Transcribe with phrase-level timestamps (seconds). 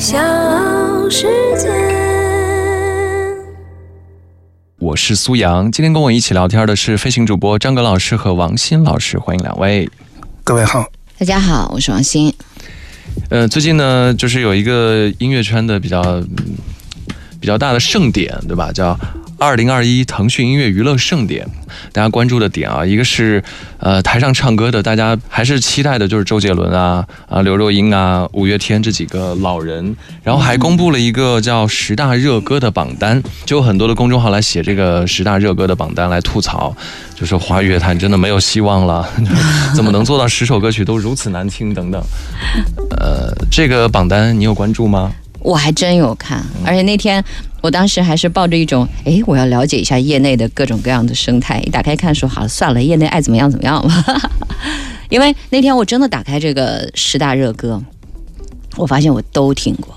[0.00, 0.16] 小
[1.10, 1.26] 世
[1.58, 1.68] 界。
[4.78, 9.86] 我是苏阳，今天跟我一起聊天的是飞行主播张格老师和王鑫老师，欢迎两位。
[10.42, 12.34] 各位好，大家好，我是王鑫。
[13.28, 16.26] 呃，最近呢，就是有一个音乐圈的比较、嗯
[17.38, 18.72] 比较大的盛典，对吧？
[18.72, 18.98] 叫
[19.40, 21.48] 二零二一腾讯音乐娱乐盛典。
[21.92, 23.42] 大家关注的点啊，一个是
[23.78, 36.76] 呃台上唱歌的，大家还是期待的就是周杰伦啊、啊刘若英啊、五月天这几个老人，然后还公布了一个叫十大热歌的榜单，就有很多的公众号来写这个十大热歌的榜单来吐槽，
[37.14, 39.08] 就说华语乐坛真的没有希望了，
[39.74, 42.02] 怎么能做到十首歌曲都如此难听等等。
[42.98, 45.10] 呃，这个榜单你有关注吗？
[45.42, 47.24] 我还真有看，而且那天
[47.60, 51.60] 我当时还是抱着一种，哎，我要了解一下业内的各种各样的生态。
[51.60, 54.30] 一打开看说，好了，算了，业内爱怎么样怎么样吧。
[55.10, 57.82] 因为那天我真的打开这个十大热歌，
[58.76, 59.94] 我发现我都听过。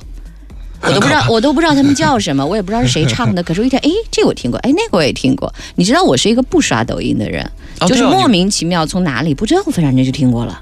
[0.81, 3.41] 我都不知道，我都不知道他们叫什么， 我也不知道是谁唱的。
[3.41, 5.53] 可是我一听，哎，这个我听过，哎，那个我也听过。
[5.75, 7.49] 你知道我是一个不刷抖音的人，
[7.87, 10.61] 就是莫名其妙从哪里不知道，忽然间就听过了。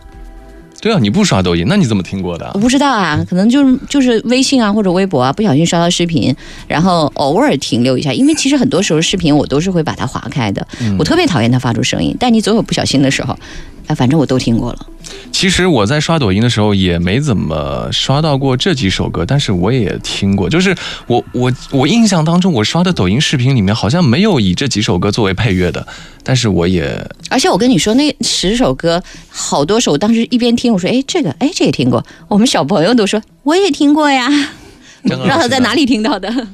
[0.82, 2.60] 对啊，你不刷抖音，那你怎么听过的我？
[2.60, 6.36] 不知道啊，可能就是就是微信啊或者微博啊，不小心刷到视频，
[6.68, 13.38] 然后偶尔停留一下，因为其实很多时候视频我都是会把它划开的，我特别讨厌它发出声音，但你总有不小心的时候，
[13.88, 14.88] 啊，反正我都听过了。
[15.32, 20.50] 其实我在刷抖音的时候也没怎么刷到过这几首歌，但是我也听过。
[20.50, 20.76] 就是
[21.08, 25.86] 我我我印象当中，我刷的抖音视频里面好像没有以这几首歌作为配乐的，
[26.24, 32.06] 但是我也而且我跟你说，那十首歌好多首，当时一边听，我说，哎，这个，哎，这也听过。
[32.28, 34.30] 我们小朋友都说我也听过呀，
[35.08, 36.48] 张不知道他在哪里听到的。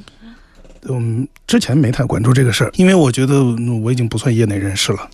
[0.88, 5.10] 嗯，之前没太关注这个事儿，因为我觉得嗯我已经不算业内人士了。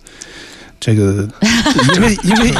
[0.79, 1.27] 这个，
[1.95, 2.53] 因为 因为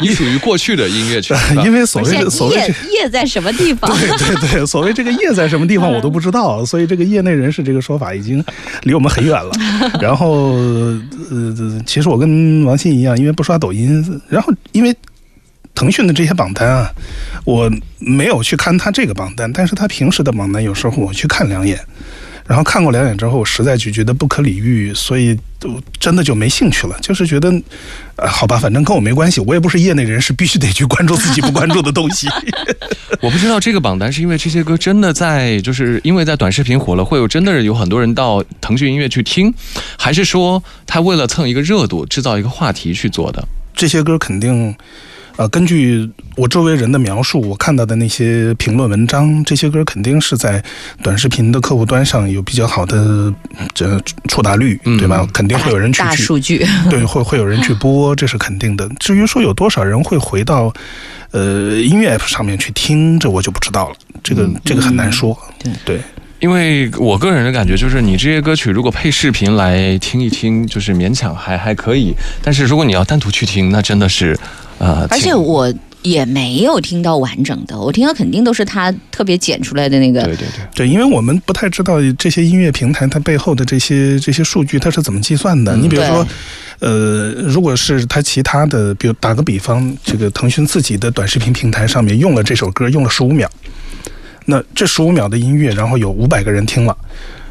[0.00, 2.90] 你属于过去的音乐圈，因为所谓的所谓这。
[3.00, 3.90] 业在什么地方？
[3.98, 8.44] 对对对，所谓这个业在什么地方我都不知道，所以这个业内人士这个说法已经
[8.82, 9.50] 离我们很远了。
[10.00, 10.50] 然后
[11.30, 14.94] 呃，其实我跟王鑫一样，因为不刷抖音，然后因为
[15.74, 16.90] 腾讯的这些榜单啊，
[17.44, 21.78] 我没有去看他这个榜单，但是他平时的榜单有时候我去看两眼。
[22.50, 26.98] 然后看过两眼之后，我实在就觉得不可理喻，所以就真的就没兴趣了。
[27.00, 27.48] 就是觉得，
[28.16, 32.26] 呃，好吧，反正跟我没关系，我也不是业内人士，必须得去关注自己不关注的东西。
[33.22, 39.54] 我不知道这个榜单是因为这些歌真的在，就是因为在短视频火了，会有真的有很多人到腾讯音乐去听，
[39.96, 43.46] 还是说他为了蹭一个热度，制造一个话题去做的？
[43.76, 44.74] 这些歌肯定，
[45.40, 46.06] 呃，根据
[46.36, 50.62] 我周围人的描述，我看到的那些评论文章，这些歌肯定是在
[51.02, 52.98] 短视频的客户端上有比较好的
[53.58, 53.98] 嗯这
[54.28, 55.26] 触达率，嗯对吧？
[55.32, 56.62] 肯定会有人去大去数据。
[56.90, 58.86] 对， 会会有人去播，这是肯定的。
[58.98, 60.70] 至于说有多少人会回到
[61.30, 63.96] 呃音乐 app 上面去听，这我就不知道了。
[64.22, 65.34] 这个、这个很难说。
[65.58, 66.00] 对对，
[66.40, 72.12] 因为我个人的感觉就是，你这些歌曲如果配视频来听一听，就是勉强还还可以。
[72.42, 74.38] 但是如果你要单独去听，那真的是，
[74.80, 80.22] 呃，而且我也没有听到完整的，我听到肯定都是他特别剪出来的那个。
[80.24, 85.76] 对对对，对，因为我们不太知道这些音乐平台它背后的这些这些数据它是怎么计算的。
[85.76, 86.26] 嗯你比如说，
[86.78, 93.46] 呃，如果是它其他的，比如打个比方，这个腾讯自己的短视频平台上面用了这首歌用了十五秒，
[94.46, 96.96] 那这十五秒的音乐，然后有五百个人听了。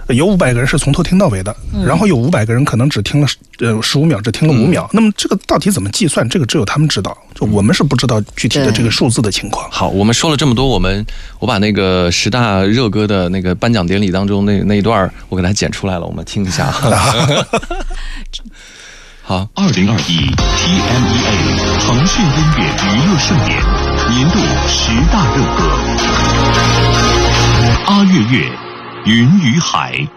[0.09, 1.55] 呃有五百个人是从头听到尾的，
[1.85, 3.27] 然后有五百个人可能只听了
[3.59, 4.89] 呃十五秒，只听了五秒。
[4.91, 6.27] 那么这个到底怎么计算？
[6.27, 9.69] 这个只有他们知道，就我们是不知道具体的这个数字的情况。
[9.69, 11.05] 好，我们说了这么多，我们
[11.37, 16.73] 我把那个十大热歌的那个颁奖典礼当中那那一段我给它剪出来了，我们听一下。
[19.21, 20.25] 好，二零二一
[20.57, 22.63] TMEA 腾讯音乐
[22.95, 23.61] 娱乐盛典
[24.09, 25.59] 年度十大热歌，
[27.85, 28.49] 阿月月，
[29.05, 30.07] 云与海，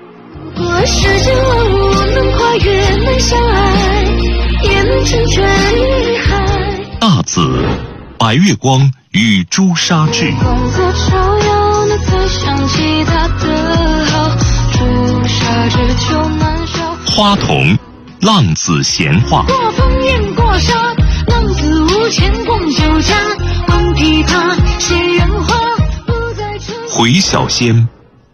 [0.54, 0.65] 能
[2.32, 4.04] 跨越，能相爱，
[4.62, 5.43] 也能成全
[5.76, 6.44] 于海。
[7.00, 7.65] 大紫，
[8.19, 14.31] 白月光与朱砂痣，光泽照耀，那才想起他的好。
[14.73, 15.78] 朱砂痣
[16.08, 16.96] 就难烧。
[17.06, 17.78] 花童，
[18.20, 20.75] 浪子闲话，过烽烟过沙，
[21.28, 23.14] 浪子无钱逛酒家，
[23.69, 25.56] 闻琵琶写人话，
[26.06, 27.88] 不再春回小仙，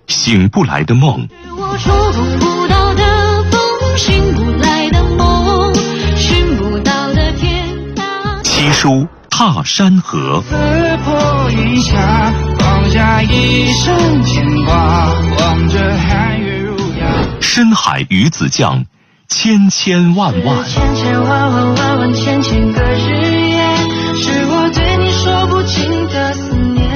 [0.08, 3.04] 醒不来的梦，我触碰不到的
[3.50, 3.60] 风，
[3.96, 5.74] 醒不来的梦，
[6.16, 8.42] 寻不到的天堂。
[8.42, 10.56] 七叔踏山河，刺
[11.04, 17.06] 破云霞，放下一生牵挂，望着寒月如牙。
[17.40, 18.82] 深海鱼子酱，
[19.28, 20.64] 千千万万。
[20.64, 23.76] 千千万万万万千千个日夜，
[24.16, 26.88] 是我对你说不尽的思念。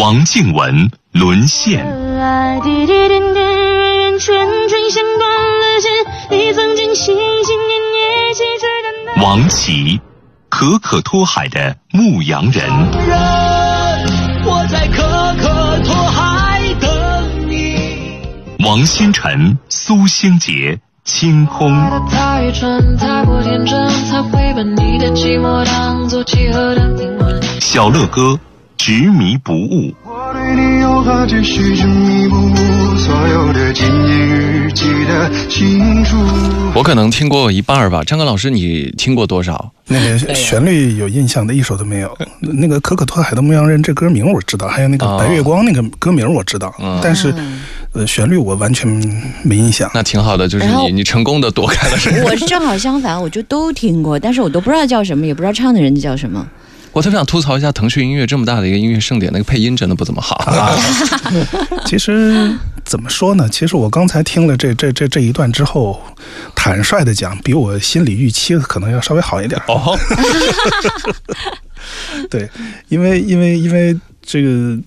[0.00, 1.86] 王静文沦陷。
[1.86, 4.34] 啊，滴滴点点，圈
[4.68, 5.30] 圈像断
[5.60, 5.90] 了线，
[6.30, 9.24] 你曾经心心念念，细水长流。
[9.24, 10.00] 王琦，
[10.48, 12.64] 可可托海的牧羊人。
[14.44, 15.02] 我在可
[15.40, 17.76] 可托海等你。
[18.64, 21.70] 王新辰、苏星杰，清空。
[22.10, 27.42] 他愚蠢，太过天真，才会把你的寂寞当作契合的英文。
[27.60, 28.38] 小乐哥，
[28.76, 29.94] 执迷不悟。
[30.54, 36.16] 你有何止是执迷不悟，所有的今日记得清楚。
[36.74, 38.02] 我可能听过一半儿吧。
[38.04, 39.72] 张哥老师，你听过多少？
[39.86, 42.16] 那个 旋律有印象的一首都没有。
[42.40, 47.34] 那个可可托海的牧羊人这歌名我知道，还有那个哦白月光那个歌名我知道，嗯但是
[47.92, 48.88] 呃旋律我完全
[49.42, 49.90] 没印象。
[49.94, 52.24] 那挺好的，就是你你成功的躲开了这个。
[52.24, 56.46] 我是正好相反，我就都听过，但是我都不知道叫什么，也不知道唱的人叫什么。
[56.92, 60.36] 我特别想吐槽一下腾讯音乐这么大的一个音乐盛典，那个配音真的不怎么好。
[60.36, 60.76] 啊，
[61.86, 62.54] 其实
[62.84, 63.48] 怎么说呢？
[63.48, 66.00] 其实我刚才听了这这这这一段之后，
[66.54, 69.60] 坦率的讲，比我心里预期的可能要稍微好一点。
[69.68, 69.98] 哦，
[72.30, 72.48] 对，
[72.88, 74.78] 因为因为因为这个。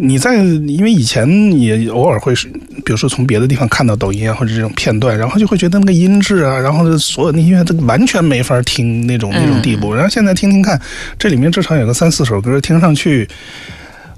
[0.00, 1.28] 你在，因为以前
[1.58, 2.46] 也偶尔会是，
[2.84, 9.92] 比如说从别的地方看到抖音啊或者这种片段，然后就会觉得那个音质啊，然后所有那音乐都完全没法听那种那种地步。
[9.92, 10.80] 然后现在听听看，
[11.18, 13.28] 这里面至少有个三四首歌，听上去，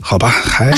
[0.00, 0.70] 好吧，还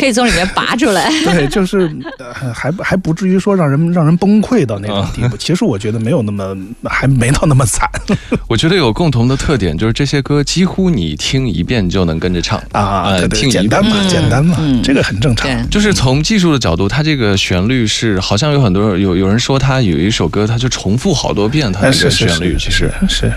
[0.00, 1.10] 可以从里面拔出来。
[1.24, 5.36] 对，就是呃还还不至于说让人让人崩溃到那种地步。
[5.36, 7.88] 其实我觉得没有那么，还没到那么惨。
[8.48, 12.58] 我觉得有共同的特点，就是这些歌几乎你听一遍就能跟着唱。
[12.72, 13.02] 啊。
[13.04, 13.62] 呃，对对，听一遍。
[13.62, 14.08] 简单嘛，嗯。
[14.08, 15.48] 简单嘛嗯，这个很正常。
[15.68, 22.90] 就是从技术的角度，它这个旋律是好像有很多有有人说它有一首歌，它就重复好多遍它那哎，个旋律，其实。
[23.06, 23.32] 是是，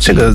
[0.00, 0.34] 这个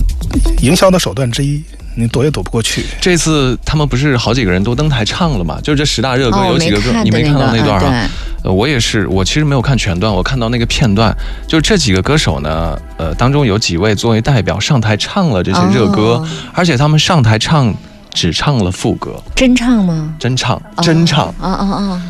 [0.61, 1.61] 营销的手段之一，
[1.95, 2.85] 你躲也躲不过去。
[2.99, 5.59] 这次他们不是好几个人都登台唱了嘛？
[5.61, 8.09] 就这十大热歌哦，有几个歌、看你没看到那段啊？
[8.43, 11.15] 我也是，我其实没有看全段，我看到那个片段，
[11.47, 17.73] 就这几个歌手呢，呃，当中有几位作为代表上台唱了这些热歌，哦而且他们上台唱
[18.13, 20.13] 只唱了副歌，真唱吗？
[20.19, 22.01] 真唱真唱，啊啊啊！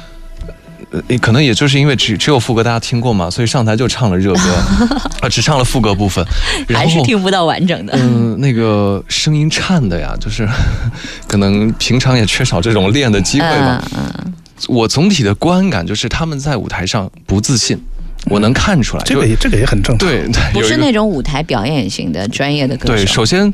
[0.94, 4.54] 呃，可能也就是因为只只有副歌大家听过嘛，所以上台就唱了热歌，
[5.22, 6.24] 啊，只唱了副歌部分，
[6.70, 7.02] 还是。
[7.02, 7.94] 听不到完整的。
[7.98, 10.48] 嗯，那个声音颤的呀，就是
[11.28, 13.84] 可能平常也缺少这种练的机会吧。
[13.96, 14.34] 嗯嗯，
[14.68, 17.76] 我总体的观感就是他们在舞台上不自信，
[18.30, 19.04] 我能看出来。
[19.04, 20.08] 这个这个也很正常。
[20.08, 22.94] 对，对不是那种舞台表演型的专业的歌手。
[22.94, 23.52] 对，首先。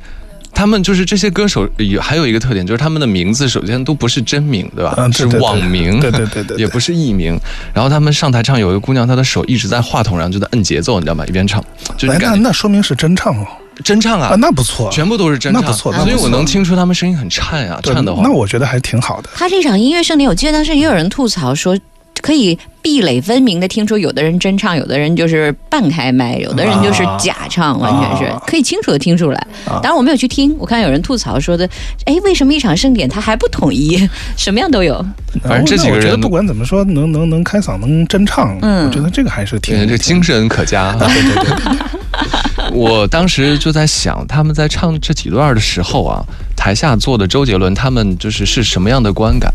[0.53, 4.93] 他们就是这些歌手有还有一个特点，就是他们的名字首先都不是真名，对吧？
[4.95, 7.39] 是嗯对对对网名，对对对对对也不是艺名。
[7.73, 11.25] 然后他们上台唱，有一个姑娘，她的手一直在话筒上就在摁节奏，你知道吗？
[11.27, 11.63] 一边唱，
[11.97, 13.47] 就那那说明是真唱哦，
[13.83, 18.21] 真唱啊啊，，那不错，全部都是真唱，那不错那所以我能听出他们声音很颤呀，颤的话。
[18.23, 19.29] 那我觉得还挺好的。
[19.33, 21.77] 他这场音乐盛典，我记得当时也有人吐槽说，
[22.21, 29.47] 可以壁垒分明的听出有的人真唱，有的人就是半开麦，有的人就是假唱，完全是啊可以清楚的听出来。
[29.65, 31.69] 啊当然我没有去听，我看有人吐槽说的，
[32.05, 34.07] 哎，为什么一场盛典它还不统一，
[34.37, 35.05] 什么样都有？
[35.43, 40.93] 反正这几个人我觉得不管怎么说，能能能开嗓，能真唱，嗯我觉得这个还是挺，这精神可嘉。
[40.93, 46.23] 对对对对， 我当时就在想，他们在唱这几段的时候啊，
[46.55, 49.51] 台下坐的周杰伦他们就是是什么样的观感？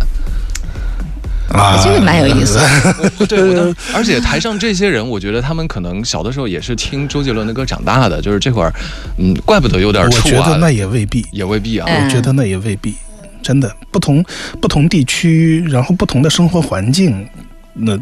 [1.53, 3.27] 啊这个蛮有意思的。
[3.27, 8.73] 对，我当 而且台上这些人，我觉得他们可能小的时候也是听周杰伦的歌长大的，就是这会儿，
[9.19, 11.87] 嗯，怪不得有点我怵啊觉得那，也未必，也未必啊。
[11.89, 12.95] 嗯我觉得那也未必，
[13.43, 14.25] 真的不同
[14.61, 17.27] 不同地区，然后不同的生活环境，
[17.75, 17.99] 那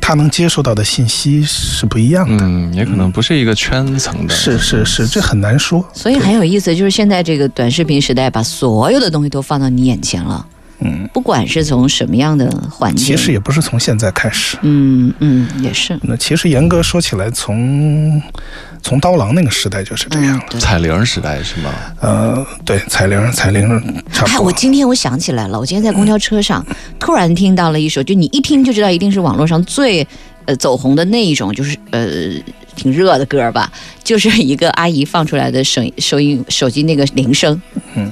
[0.00, 2.44] 他能接受到的信息是不一样的。
[2.44, 4.34] 嗯，也可能不是一个圈层的。
[4.34, 5.86] 是是是，这很难说。
[5.92, 10.44] 所以很有意思，就是现在这个短视频时代，把所有的东西都放到你眼前了，
[10.80, 14.56] 嗯，不管是从什么样的环境，其实也不是从现在开始。
[14.62, 18.20] 嗯嗯也是，那其实严格说起来，从
[18.82, 20.44] 从刀郎那个时代就是这样了。
[20.52, 20.60] 嗯。
[20.60, 21.70] 彩铃时代是吗？
[22.00, 23.62] 呃，对，彩铃彩铃
[24.10, 26.64] 差不哎，我今天我想起来了，我今天在公交车上
[26.98, 30.06] 突然听到了一首，就你一听就知道一定是网络上最
[30.46, 32.08] 呃走红的那一种，就是呃
[32.80, 33.70] 挺热的歌吧，
[34.02, 37.60] 就是一个阿姨放出来的声收音手机那个铃声，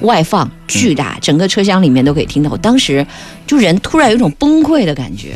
[0.01, 2.51] 外放巨大，整个车厢里面都可以听到。
[2.51, 3.05] 我当时
[3.47, 5.33] 就人突然有一种崩溃的感觉，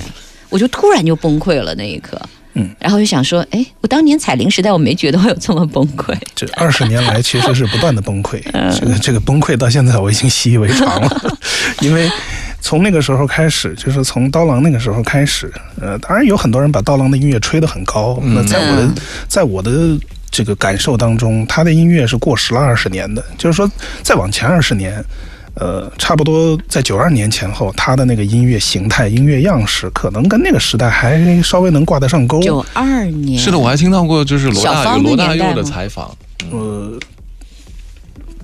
[0.50, 2.22] 我就突然就崩溃了那一刻。
[2.56, 6.16] 嗯，然后就想说，哎，我当年彩铃时代，我没觉得我有这么崩溃。
[6.36, 11.38] 这二十年来其实是不断的崩溃， 嗯这个这个崩溃到现在我已经习以为常了，
[11.82, 12.08] 因为
[12.64, 15.52] 从那个时候开始，就是从刀郎那个时候开始，
[15.82, 18.96] 呃，当然有很多人把刀郎的音乐吹得很高，那在我的嗯。
[19.28, 19.72] 在我的
[20.32, 23.70] 这个感受当中，他的音乐是过时了二十年的，就是说
[24.02, 25.04] 再往前二十年。
[25.56, 32.42] 呃，差不多在九二年前后，他的那个音乐形态、音乐样式，可能跟那个时代还稍微能挂得上钩。
[32.42, 36.10] 九二年是的，我还听到过，就是罗大罗大佑的采访，
[36.50, 36.98] 呃，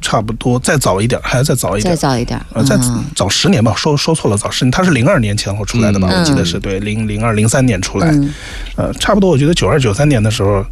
[0.01, 1.99] 差不多再早一点，还要再早一点再。
[2.09, 6.07] 早一点，呃，再嗯早十年吧，说说错了，早十年，他是零二年前后出来的吧？
[6.11, 8.33] 嗯我记得是对，零零二零三年出来，嗯
[8.75, 10.65] 呃，差不多，我觉得九二九三年的时候，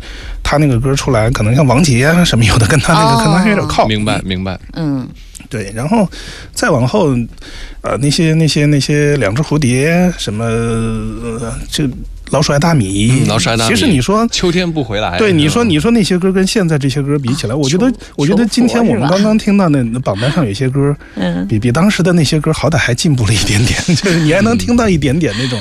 [0.43, 3.86] 他那个歌出来，可能像王杰啊什么有的，跟他那个、哦可能还有点靠。
[3.88, 4.60] 明白明白。
[4.74, 5.07] 嗯
[5.50, 6.10] 对，然后
[6.53, 7.15] 再往后，
[7.81, 11.88] 呃，那些那些那些两只蝴蝶，什么呃，这
[12.31, 14.27] 老鼠爱大米，嗯老鼠爱大米其实你说。
[14.31, 15.17] 秋天不回来。
[15.17, 25.60] 对，你说嗯你说那些歌跟现在这些歌比起来， 我觉得我觉得今天我们刚刚听到那那榜单上有些歌，嗯，比比当时的那些歌好歹还进步了一点点， 就是你还能听到一点点那种，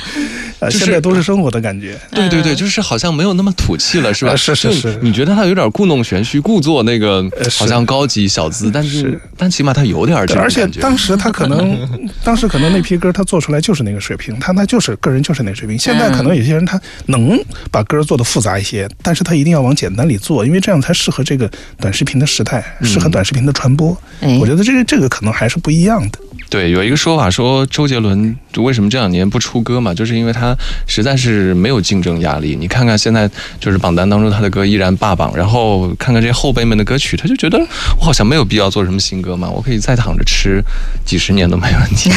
[0.61, 1.99] 呃，就是现在都是生活的感觉。
[2.11, 4.31] 对对对，就是好像没有那么土气了，是吧？
[4.31, 10.81] 呃是是是你觉得他有点故弄玄虚，故作那个呃好像高级小资，但是是但起码他有点这对，而且种感觉。
[10.81, 11.79] 当时他可能，
[12.25, 15.79] 当时可能那批歌他做出来就是那个水平，他那就是个人就是那个水平。
[15.79, 17.39] 现在可能有些人他能
[17.71, 23.97] 把歌做的复杂一些，但是他一定要往简单里做，因为这样才适合这个短视频的时代，适合短视频的传播。
[24.21, 26.19] 哎我觉得这个这个可能还是不一样的。
[26.49, 32.57] 对，有一个说法说周杰伦为什么这两年不出歌嘛，就是因为他实在是没有竞争压力。
[32.57, 37.59] 你看看现在就是榜单当中他的歌依然霸榜，然后看看这些后辈们的歌曲，他就觉得
[37.99, 40.63] 我好像没有必要做什么新歌嘛，我可以再躺着吃
[41.05, 42.11] 几十年都没问题。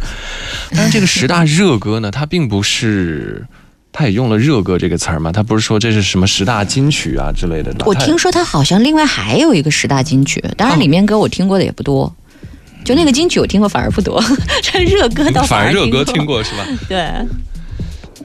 [0.74, 3.46] 但是这个十大热歌呢，它并不是。
[3.92, 7.74] 他也用了“热歌”这个词儿嘛，他不是说这是什么十大金曲啊之类的。
[7.84, 12.14] 我听说他好像另外还有一个十大金曲，当然里面歌我听过的也不多，
[12.84, 14.22] 就那个金曲我听过反而不多，
[14.62, 16.42] 这热歌倒反而热歌听过。
[16.42, 16.66] 是吧？
[16.88, 17.06] 对，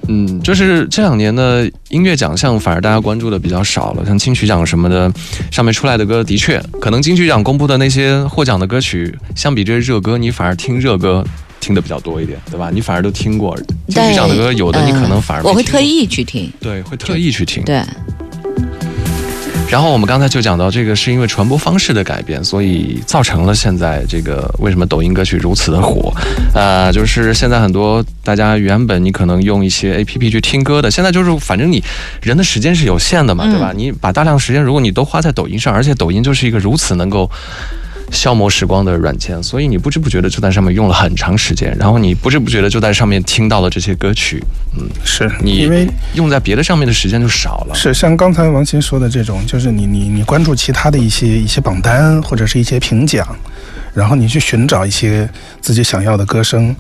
[0.08, 5.12] 嗯，就是这两年的音乐奖项，反而大家关注的比较少了，像金曲奖什么的，
[5.52, 11.24] 上面出来的歌，的确，可能金曲奖公布的那些获奖的歌曲，相比这些热歌，你反而听热歌
[11.60, 12.70] 听的比较多一点，对吧？
[12.72, 13.56] 你反而都听过
[13.88, 16.52] 金曲奖的歌，有的你可能反而我会特意去听。
[16.60, 17.64] 对，会特意去听。
[17.64, 17.82] 对，
[19.68, 26.14] 然后我们刚才就讲到，这个是因为传播方式的改变，所以造成了现在这个为什么抖音歌曲如此的火。
[26.54, 31.84] 呃，就是现在很多大家原本你可能用一些 A P P 去听歌的，现在就是反正你
[32.22, 33.74] 人的时间是有限的嘛，对吧？
[33.76, 37.30] 你把大量时间如果你都花在抖音上，而且抖音就是一个如此能够。
[38.12, 44.44] 消磨时光的软件，所以你不知不觉的就在上面用了很长时间，然后你不知不觉的就在上面听到了这些歌曲，
[44.78, 47.76] 嗯，是你因为用在别的上面的时间就少了。
[47.76, 53.28] 是像刚才王鑫说的这种，就是你你你关注其他的一些一些榜单或者是一些评奖，
[53.94, 56.76] 然后你去寻找一些自己想要的歌声。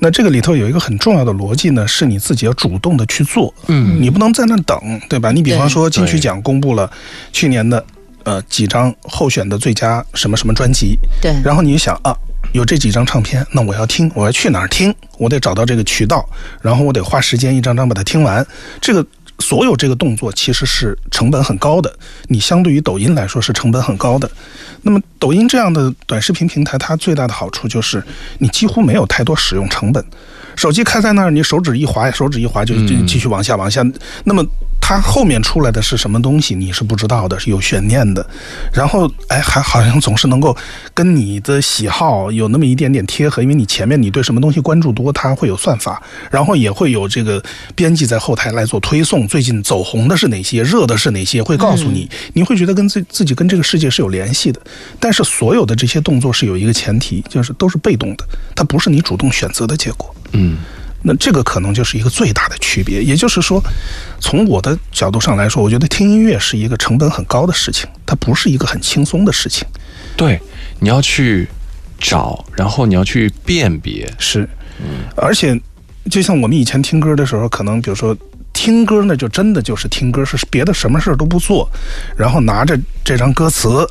[0.00, 5.30] 那这个里头有一个很重要的逻辑呢，是你自己要主动的去做，嗯你不能在那等，对吧？
[5.30, 6.90] 你比方说金曲奖公布了
[7.32, 7.82] 去年的
[8.24, 12.14] 呃几张候选的最佳什么什么专辑，对，然后你就想啊，
[12.52, 14.94] 有这几张唱片，那我要听，我要去哪儿听？
[15.18, 16.28] 我得找到这个渠道，
[16.60, 18.44] 然后我得花时间一张张把它听完。
[18.80, 19.06] 这个
[19.38, 21.92] 所有这个动作其实是成本很高的，
[22.28, 24.30] 你相对于抖音来说是成本很高的。
[24.82, 28.02] 那么抖音这样的短视频平台，它最大的好处就是
[28.38, 30.04] 你几乎没有太多使用成本。
[30.56, 33.84] 手机开在那儿，你手指一滑，手指一滑就就继续往下往下。
[34.22, 34.44] 那么
[34.86, 38.24] 它后面出来的是什么东西，你是不知道的，是有悬念的。
[38.70, 40.54] 然后哎，还好像总是能够
[40.92, 47.42] 跟你的喜好有那么一点点贴合，因为你前面你对什么东西关注多，它会有算法，然后也会有这个
[47.74, 49.26] 编辑在后台来做推送。
[49.26, 54.60] 最近走红的是哪些，热的是哪些，会告诉你，你会觉得跟自自己跟这个世界是有联系的。
[55.00, 60.14] 但是所有的这些动作是有一个前提，就是都是被动的，它不是你主动选择的结果。
[60.32, 60.58] 嗯。
[61.06, 63.62] 那这个可能就是一个最大的区别，也就是说，
[64.18, 69.68] 从我的角度上来说，我觉得听音乐是一个成本很高的事情，它不是一个很轻松的事情。
[70.16, 70.40] 对，
[70.80, 71.46] 你要去
[71.98, 74.48] 找，然后你要去辨别，是，
[74.80, 75.60] 嗯而且
[76.10, 78.16] 就像我们以前听歌的时候，可能比如说
[78.54, 81.68] 听歌呢，就真的就是听歌，是别的什么事儿都不做，
[82.16, 83.86] 然后拿着这张歌词。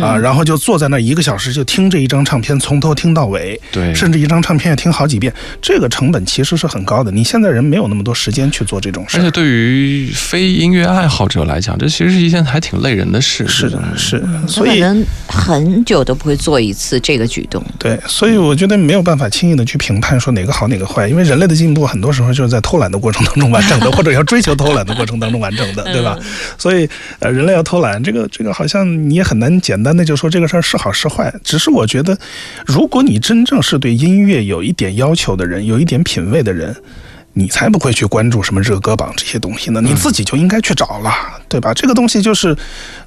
[0.00, 7.10] 啊，然后就坐在那一个小时，就听这一张唱片，从头听到尾，对甚至一张唱片要听好几遍，这个成本其实是很高的。
[7.10, 13.46] 你现在人没有那么多时间去做这种事，而且对于非音乐爱好者来讲，这其实是一件还挺累人的事。
[13.46, 17.64] 是的，是，所以人很久都不会做一次这个举动。
[17.78, 26.18] 对，所以我觉得没有办法轻易的去评判说哪个好哪个坏，因为人类的进步很多时候就是在偷懒的过程当中完成的，或者要追求偷懒的过程当中完成的，对吧？
[26.58, 26.88] 所以
[27.20, 31.30] 呃，人类要偷懒，这个这个好像你也很难简单的就说这个事儿是好是坏。
[31.44, 32.16] 只是我觉得，
[32.64, 36.74] 如果你真正是对音乐有一点要求的人，有一点品味的人。
[37.38, 41.12] 你才不会去关注什么热歌榜这些东西呢，你自己就应该去找了，
[41.50, 41.74] 对吧？
[41.74, 42.56] 这个东西就是，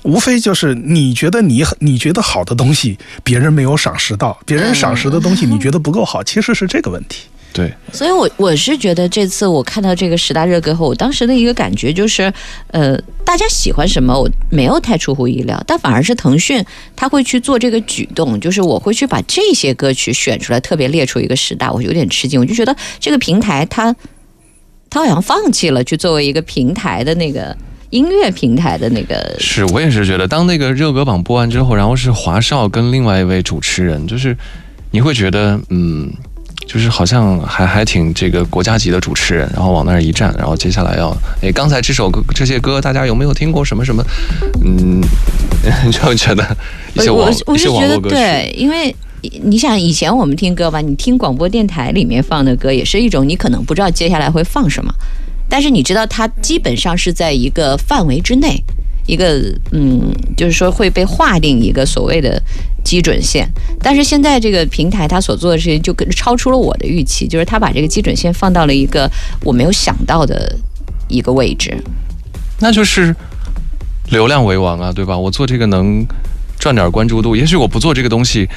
[0.03, 7.23] 无非就是你觉得你你觉得好的东西，别人没有赏识到，别人赏识的东西你觉得不够好，其实是这个问题。
[7.51, 12.31] 对，所以我我是觉得这次我看到这个十大热歌后，我当时的一个感觉就是，
[12.67, 16.63] 呃，大家喜欢什么，我没有太出乎意料，但反而是腾讯
[16.95, 23.95] 他会去做这个举动，就是我会去把这些歌曲选出来，特别列出一个十大，我有点吃惊，我就觉得这个平台它
[24.89, 27.55] 它好像放弃了去作为一个平台的那个
[27.89, 34.37] 音乐平台的那个是我也是觉得，当那个热歌榜播完之后，然后是华少跟另外一位主持人，就是
[34.91, 36.11] 你会觉得，嗯，
[36.71, 41.09] 就是好像还还挺这个国家级的主持人，然后往那儿一站，然后接下来要，
[41.41, 44.03] 哎，刚才这首歌这些歌大家有没有听过什么什么？
[44.63, 45.01] 嗯，
[45.91, 46.55] 就觉得
[46.93, 48.95] 一些我网我是觉得一些网络歌曲，对，因为
[49.41, 54.93] 你想以前我们听歌吧，你听广播电台里面放的歌，也是一种你可能不知道接下来会放什么，
[55.49, 58.63] 但是你知道它基本上是在一个范围之内，
[59.09, 62.39] 一个嗯，就是说会被划定一个所谓的
[62.83, 63.49] 基准线。
[63.81, 69.09] 但是现在这个平台它所做的事情就跟超出了我的预期，就是它把这个基准线放到了一个
[69.43, 70.55] 我没有想到的
[71.07, 71.75] 一个位置。
[72.59, 73.15] 那就是
[74.11, 75.17] 流量为王啊，对吧？
[75.17, 76.05] 我做这个能
[76.59, 78.47] 赚点关注度，也许我不做这个东西，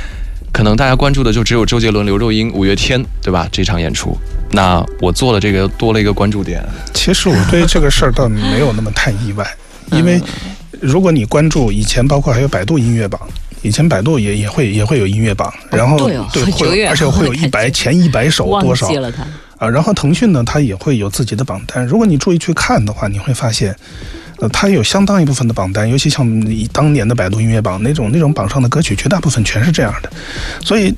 [0.53, 3.49] 可能大家关注的就只有周杰伦、刘若英、五月天，对吧？
[3.51, 4.15] 这场演出，
[4.51, 9.47] 那我做了这个多了一个关注点，其实我对这个事儿倒没有那么太意外，
[9.91, 10.21] 因为
[10.81, 13.21] 如果你关注以前，包括还有百度音乐榜，
[13.63, 18.89] 以前百度也也会也会有音乐榜，然后对哦会有，而且会有一百前一百首多少。
[19.59, 21.87] 啊，然后腾讯呢，它也会有自己的榜单。
[21.87, 23.73] 如果你注意去看的话，你会发现，
[24.39, 30.13] 呃，它有相当一部分的榜单，尤其像以当年的百度音乐榜那种那种榜上的歌曲，绝大部分全是这样的。
[30.65, 30.93] 所以，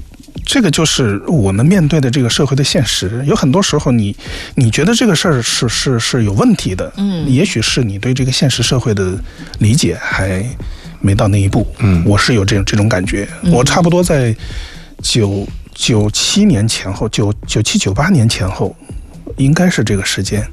[0.44, 3.22] 这个就是我们面对的这个社会的现实。
[3.26, 4.16] 有很多时候你，
[4.54, 9.12] 你觉得这个事儿是是是有问题的，嗯也许是你对这个现实社会的
[9.58, 10.44] 理解还
[11.00, 11.66] 没到那一步。
[11.78, 13.28] 嗯我是有这种这种感觉。
[13.52, 14.34] 我差不多在
[15.02, 18.74] 九九七年前后，九九七九八年前后，
[19.36, 20.46] 应该是这个时间。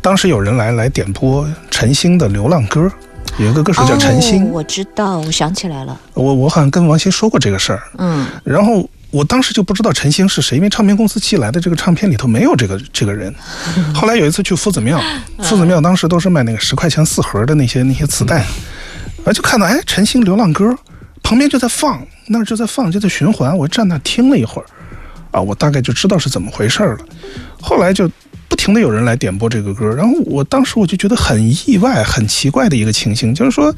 [0.00, 2.80] 当时有人来来点播陈星的《流浪歌》，
[3.38, 7.82] 有一个歌手叫陈星，哦，我知道，我想起来了，我我好像跟王鑫说过这个事儿。
[7.98, 8.26] 嗯。
[8.42, 13.32] 然后我当时就不知道陈星是谁，因为唱片公司寄来的这个唱片里头没有这个这个人。
[13.94, 15.00] 后来有一次去夫子庙，
[15.38, 20.76] 夫子庙当时都是卖那个十块钱四盒的那些那些磁带，然后就看到哎陈星流浪歌，
[21.22, 24.66] 旁边就在放，那儿就在放，就在循环，我站那听了一会儿，
[25.30, 26.98] 啊，我大概就知道是怎么回事了。
[27.60, 28.10] 后来就。
[28.46, 33.74] 不停的有人来点播这个歌，然后我当时我就觉得很意外、很奇怪的一个情形，就是说，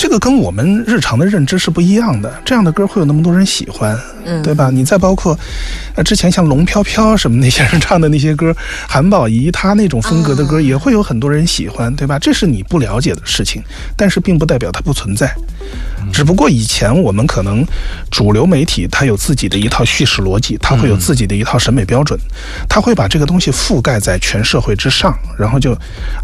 [0.00, 2.40] 这个跟我们日常的认知是不一样的。
[2.42, 4.70] 这样的歌会有那么多人喜欢，嗯对吧？
[4.72, 5.38] 你再包括，
[5.94, 8.56] 呃，之前像龙飘飘什么那些人唱的那些歌，
[8.88, 12.18] 韩宝仪他那种风格的歌也会有很多人喜欢，对吧？
[12.18, 13.62] 这是你不了解的事情，
[13.94, 15.30] 但是并不代表它不存在。
[16.10, 17.62] 只不过以前我们可能
[18.10, 22.18] 主流媒体它有自己的一套叙事逻辑，它会有自己的一套审美标准，
[22.66, 25.74] 它会把这个东西覆盖在全社会之上，然后就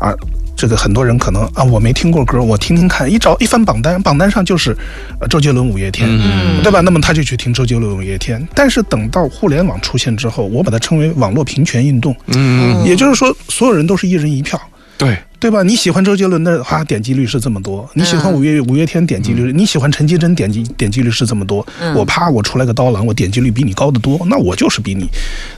[0.01, 0.15] 啊。
[0.57, 3.11] 这个很多人可能啊，我没听过歌，我听听看。
[3.11, 4.75] 一找一翻榜单，榜单上就是，
[5.21, 6.81] 呃，周杰伦、五月天，嗯对吧？
[6.81, 8.45] 那么他就去听周杰伦、五月天。
[8.55, 14.59] 但是等到互联网出现之后，我把它称为网络平权运动，嗯，也就是说，所有人都是一人一票。
[14.97, 15.63] 对，对吧？
[15.63, 21.65] 你喜欢周杰伦的话，点击率是这么多；你喜欢五月五月天，点击率；你喜欢陈绮贞，点击点击率是这么多。
[21.95, 25.07] 我啪，我出来个刀郎，我点击率比你高得多，那我就是比你。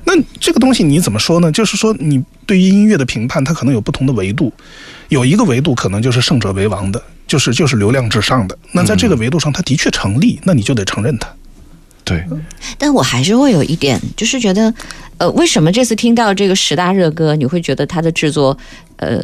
[0.04, 1.50] 那这个东西你怎么说呢？
[1.50, 4.52] 就是说，你对于音乐的评判，它可能有不同的维度，
[5.08, 8.58] 有一个维度可能就是胜者为王的，就是就是流量至上的。
[8.72, 11.26] 那在这个维度上，它的确成立，那你就得承认它。
[12.04, 12.22] 对，
[12.76, 14.72] 但我还是会有一点，就是觉得，
[15.16, 18.56] 呃，为什么这次听到这个十大热歌，你会觉得它的制作，
[18.96, 19.22] 呃，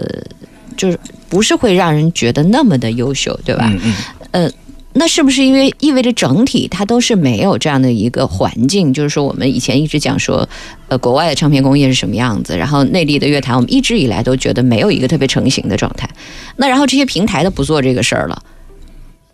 [0.76, 0.98] 就是
[1.28, 3.68] 不是会让人觉得那么的优秀，对吧？
[3.72, 3.94] 嗯嗯。
[4.32, 4.50] 呃，
[4.94, 8.92] 那是不是因为意味着整体它都是没有这样的一个环境？
[8.92, 10.48] 就是说，我们以前一直讲说，
[10.88, 16.08] 呃，国外的唱片工业是什么样子，然后内地的乐坛，我们一直以来都觉得没有一个特别成型的状态。
[16.56, 18.42] 那然后这些平台都不做这个事儿了，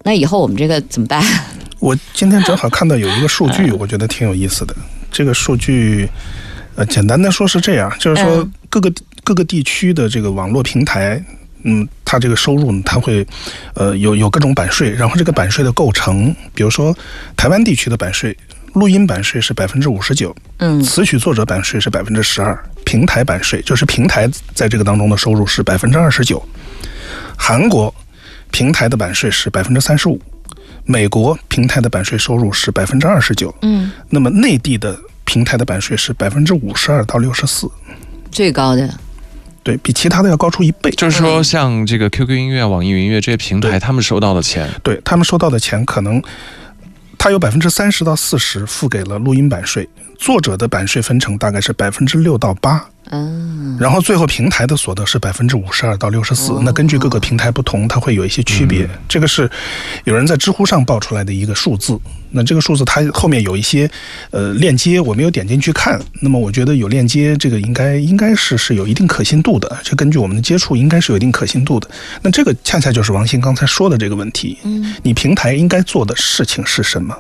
[0.04, 1.22] 那以后我们这个怎么办？
[1.80, 4.76] 我今天正好看到有一个数据，我觉得挺有意思的。
[5.10, 6.06] 这个数据，
[6.76, 8.52] 呃，简单的说是这样，就是说嗯。
[8.70, 8.92] 各个
[9.24, 11.20] 各个地区的这个网络平台，
[11.64, 13.26] 嗯，它这个收入呢，它会，
[13.74, 16.96] 呃，有有各种版税，然后这个版税的构成，比如说
[17.36, 18.36] 台湾地区的版税，
[18.74, 20.80] 录音版税是百分之五十九，嗯。
[20.84, 26.40] 词曲作者版税是百分之十二，平台版税就是平台在这个当中的收入是百分之二十九。
[27.36, 27.92] 韩国
[28.52, 30.20] 平台的版税是百分之三十五，
[30.84, 33.90] 美国平台的版税收入是百分之二十九，嗯。
[34.08, 34.96] 那么内地的
[35.30, 37.70] 平台的版税是百分之五十二到六十四。
[38.32, 38.92] 最高的，
[39.62, 40.90] 对比其他的要高出一倍。
[40.90, 46.20] 就是说，像这个 QQ 音乐、网易云音乐这些平台，他们收到的钱，对他们收到的钱可能，
[47.16, 49.88] 他有百分之三十到四十付给了录音版税，
[50.18, 56.58] 作者的版税分成大概是百分之六到八，嗯，然后最后平台的所得是百分之五十二到六十四。
[56.62, 58.88] 那根据各个平台不同，它会有一些区别。
[59.08, 59.50] 这个是
[60.04, 61.98] 有人在知乎上报出来的一个数字。
[62.30, 63.90] 那这个数字它后面有一些
[64.30, 66.00] 呃链接，我没有点进去看。
[66.20, 69.76] 那么我觉得有链接，这个应该应该是是有一定可信度的。
[69.82, 71.90] 这根据我们的接触，应该是有一定可信度的。
[72.22, 74.56] 那这个恰恰就是王鑫刚才说的这个问题。
[74.62, 77.16] 嗯，你平台应该做的事情是什么？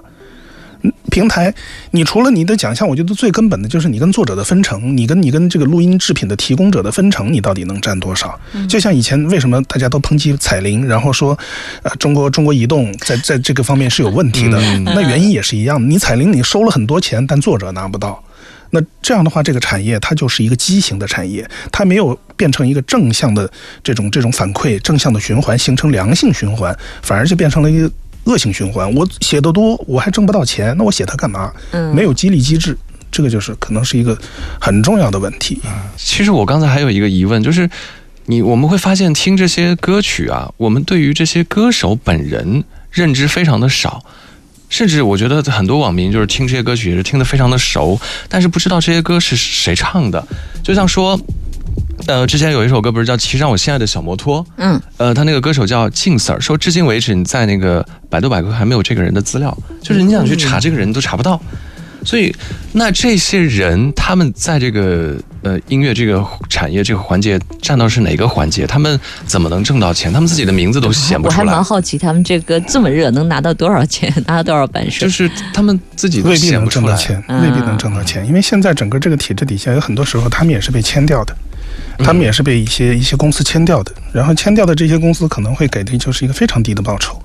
[1.10, 1.52] 嗯平台，
[1.90, 8.38] 你除了你的奖项，我觉得最根本的就是你跟作者的分成，你跟你跟这个录音制品的提供者的分成，你到底能占多少？
[8.68, 11.36] 就像以前为什么大家都抨击彩铃，然后说，
[11.82, 15.86] 呃，中国中国移动在在这个方面是有问题的，那原因也是一样的。
[15.88, 18.22] 你彩铃你收了很多钱，但作者拿不到。
[18.72, 23.50] 那这样的话，这个产业它就是一个畸形的产业，它没有变成一个正向的
[23.82, 27.90] 这种这种反馈、正向的循环，形成良性循环，反而就变成了一个
[28.24, 28.92] 恶性循环。
[28.94, 31.52] 我写的多，我还挣不到钱，那我写它干嘛？
[31.72, 32.76] 嗯没有激励机制，
[33.10, 34.16] 这个就是可能是一个
[34.60, 35.60] 很重要的问题。
[35.96, 37.68] 其实我刚才还有一个疑问，就是
[38.26, 44.04] 你我们会发现听这些歌曲啊，我们对于这些歌手本人认知非常的少。
[44.68, 50.24] 甚至我觉得很多网民就是听这些歌曲也是听得非常的熟，但是不知道这些歌是谁唱的。
[50.62, 51.20] 就像说，
[52.06, 61.40] 呃，之前有一首歌不是叫《骑上我心爱的小摩托》，嗯，呃，他那个歌手叫静 Sir，说至今为止你在那个百度百科还没有这个人的资料，就是你想去查这个人都查不到。
[62.02, 62.34] 所以，
[62.72, 68.66] 那这些人他们在这个呃音乐这个产业这个环节占到是哪个环节？
[68.66, 70.10] 他们怎么能挣到钱？
[70.10, 75.06] 他们自己的名字都显不出来我还蛮，好奇他们这个这么热，能拿到多少钱， 拿到多少版税？
[75.06, 76.66] 就是他们自己都未必能。
[76.66, 81.36] 挣到钱，嗯未必能挣到钱，因为现在整个这个体制底下，有很多时候他们也是被签掉的，
[82.04, 87.20] 他们也是被一些一些公司签掉的，然后签掉的这些公司可能会给的就是一个非常低的报酬，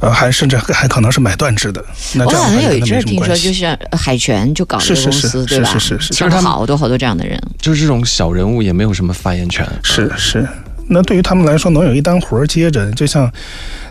[0.00, 1.84] 呃，还甚至还可能是买断制的。
[2.14, 3.48] 那我这样的话好像有一阵跟他没什么听说，关系。
[3.48, 5.70] 就是海泉就搞了是是是个公司，对吧？
[5.70, 9.66] 是是是是其实他们好多好多这样的人，就是这种小人物也没有什么发言权。
[9.82, 10.46] 是是，
[10.88, 13.30] 那对于他们来说，能有一单活儿接着，就像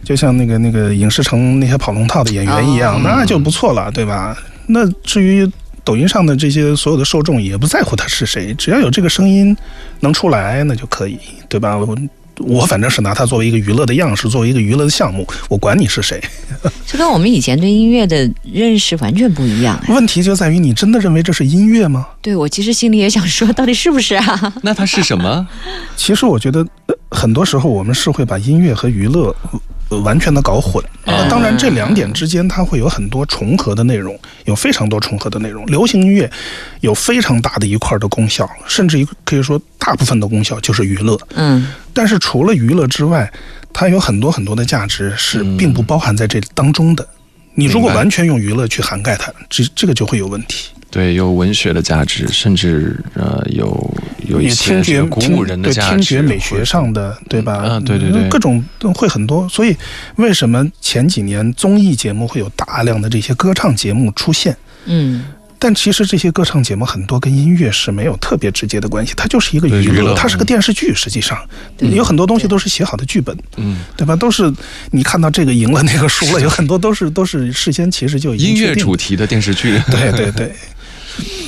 [0.03, 4.37] 就像那个那个影视城那些跑龙套的演员一样，哦那就不错了，对吧？
[4.67, 5.49] 那至于
[5.85, 9.55] 抖音上的这些所有的受众，也不在乎他是谁，只要有这个声音
[10.01, 11.17] 能出来，那就可以，
[11.47, 11.77] 对吧？
[11.77, 11.95] 我
[12.39, 16.21] 我反正是拿它作为一个娱乐的样式，作为一个娱乐的项目，我管你是谁。
[16.85, 19.93] 这跟我们以前对音乐的认识完全不一样哎。
[19.93, 22.05] 问题就在于你真的认为这是音乐吗？
[22.21, 24.53] 对我其实心里也想说，到底是不是啊？
[24.63, 25.47] 那它是什么？
[25.95, 29.33] 其实我觉得，呃很多时候我们是会把音乐和娱乐。
[29.95, 30.83] 呃完全的搞混。
[31.05, 35.65] 那当然，这两点之间它会有很多重合的内容，有非常多重合的内容。
[35.67, 36.29] 流行音乐
[36.81, 41.17] 有非常大的一块的功效，甚至于可以说大部分的功效就是娱乐。
[41.35, 43.31] 嗯，但是除了娱乐之外，
[43.71, 47.07] 它有很多很多的价值是并不包含在这当中的。
[47.53, 50.69] 你如果完全用娱乐去涵盖它，这这个就会有问题。
[50.91, 53.69] 对，有文学的价值，甚至呃有
[54.27, 57.55] 有一也些听觉这个鼓舞人的对价值，听觉美学上的，对吧？
[57.55, 59.47] 啊对对对嗯各种都会很多。
[59.49, 59.75] 所以
[60.15, 64.55] 为什么前几年综艺节目会有大量的这些歌唱节目出现？
[64.85, 65.25] 嗯，
[65.57, 70.93] 但其实这些歌唱节目很多跟音乐是没有特别直接的关系，它就是一个娱乐它是个电视剧。
[70.93, 71.37] 实际上，
[71.77, 74.15] 对有很多东西都是写好的剧本，嗯，对吧？
[74.15, 74.53] 都是
[74.91, 80.53] 你看到这个赢了，那个输了，有很多都是都是事先其实就已经音乐主题的电视剧，对对对，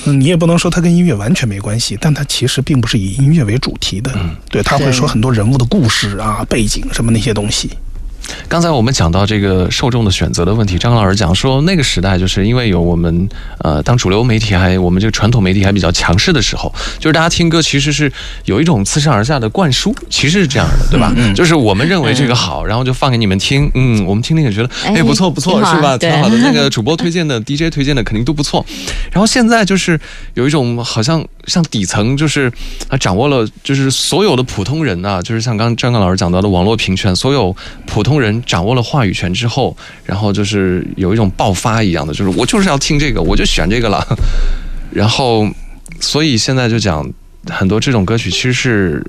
[0.06, 4.12] 嗯，你也不能说它跟音乐完全没关系，但它其实并不是以音乐为主题的。
[4.15, 7.69] 嗯对，他会说很多人物的故事啊、背景什么那些东西。
[8.47, 13.28] 刚才我们讲到这个受众的选择的问题，张老师讲说那个时代就是因为有我们
[13.60, 18.12] 呃，当主流媒体还我们这个传统媒体还比较强势的时候，就是大家听歌其实是
[18.45, 21.13] 有一种自上而下的灌输，其实是这样的，对吧？
[21.36, 25.97] 就是我们认为这个好，然后就放给你们听，嗯，我们听听也觉得哎哎不错不错是吧？
[25.97, 28.65] 挺好的，那个主播推荐的 DJ 推荐的肯定都不错。
[29.12, 30.00] 然后现在就是
[30.36, 32.52] 有一种好像像底层就是
[32.88, 44.05] 啊掌握了就是所有的普通人啊，就是像刚刚张刚老师讲到的网络平权，所有普通人掌握了话语权之后，然后就是有一种爆发一样的，就是我就是要听这个，我就选这个了。
[44.91, 45.47] 然后，
[45.99, 47.07] 所以现在就讲
[47.49, 49.05] 很多这种歌曲其实是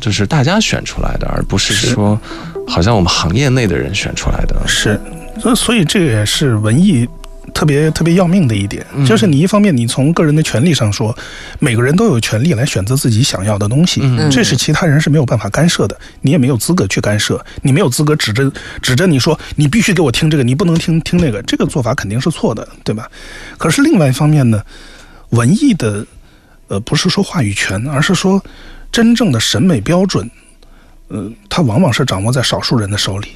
[0.00, 2.20] 就是大家选出来的，而不是说
[2.66, 4.56] 好像我们行业内的人选出来的。
[4.66, 4.98] 是，
[5.38, 7.08] 所以所以这也是文艺。
[7.50, 11.16] 特别特别要命的一点，嗯就是你一方面你从个人的权利上说，
[11.58, 23.08] 每个人都有权利来选择自己想要的东西，嗯这是其他人是没有办法干涉的，你也没有资格去干涉，你没有资格指着指着你说你必须给我听这个，你不能听听那个，这个做法肯定是错的，对吧？
[23.58, 24.62] 可是另外一方面呢，
[25.30, 26.06] 文艺的
[26.68, 28.42] 呃，不是说话语权，而是说
[28.92, 30.30] 真正的审美标准，
[31.08, 33.28] 呃，它往往是掌握在少数人的手里。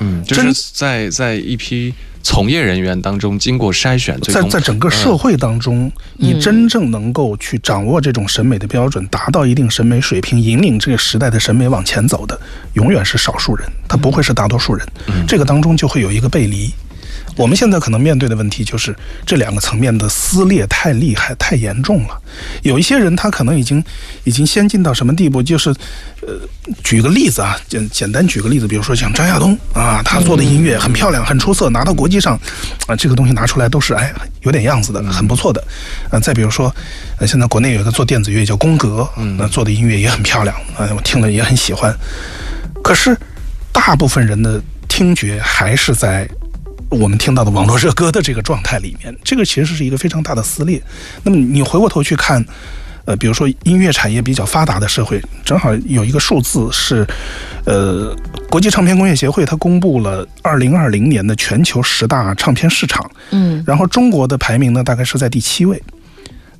[0.00, 12.38] 嗯，就真是在在一批从业人员当中经过筛选，在在整个社会当中，你真正能够去掌握这种审美的标准，达到一定审美水平，引领这个时代的审美往前走的，
[12.74, 14.86] 永远是少数人，他不会是大多数人。
[15.26, 16.70] 这个当中就会有一个背离。
[17.36, 22.20] 我们现在可能面对的问题就是这两个层面的撕裂太厉害、太严重了。
[22.62, 23.82] 有一些人他可能已经
[24.24, 25.70] 已经先进到什么地步，就是
[26.22, 26.34] 呃，
[26.82, 32.38] 举个例子啊，简简单举个例子，比如说像张亚东啊，他做的音乐很漂亮、很出色，拿到国际上
[32.86, 35.62] 啊，这个东西拿出来都是哎有点样子的，很不错的。
[36.10, 36.74] 呃，再比如说，
[37.18, 41.94] 呃，现在国内有一个做电子乐叫宫格，那做的音乐也很漂亮，啊，我听了也很喜欢。
[42.82, 43.16] 可是
[43.72, 46.28] 大部分人的听觉还是在
[46.90, 50.80] 我们听到的网络热歌的这个状态里面，这个其实是一个非常大的撕裂。
[51.24, 52.44] 那么你回过头去看，
[53.04, 57.06] 呃，比如说音乐产业比较发达的社会，正好有一个数字是，
[57.64, 58.14] 呃，
[58.48, 65.82] 国际唱片工业协会它公布了二零二零年的全球十大唱片市场，嗯，然后中国的排名呢大概是在第七位，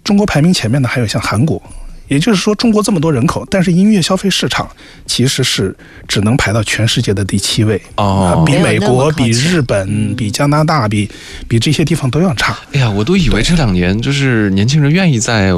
[0.03, 1.63] 中国排名前面的还有像韩国。
[2.09, 4.69] 也就是说，中国这么多人口，但是音乐消费市场
[5.07, 11.11] 其实是只能排到全世界的第七位哦啊比美国、比日本、比加拿大、比
[11.49, 12.57] 比这些地方都要差。
[12.73, 15.53] 哎呀，我都以为这两年就是年轻人愿意在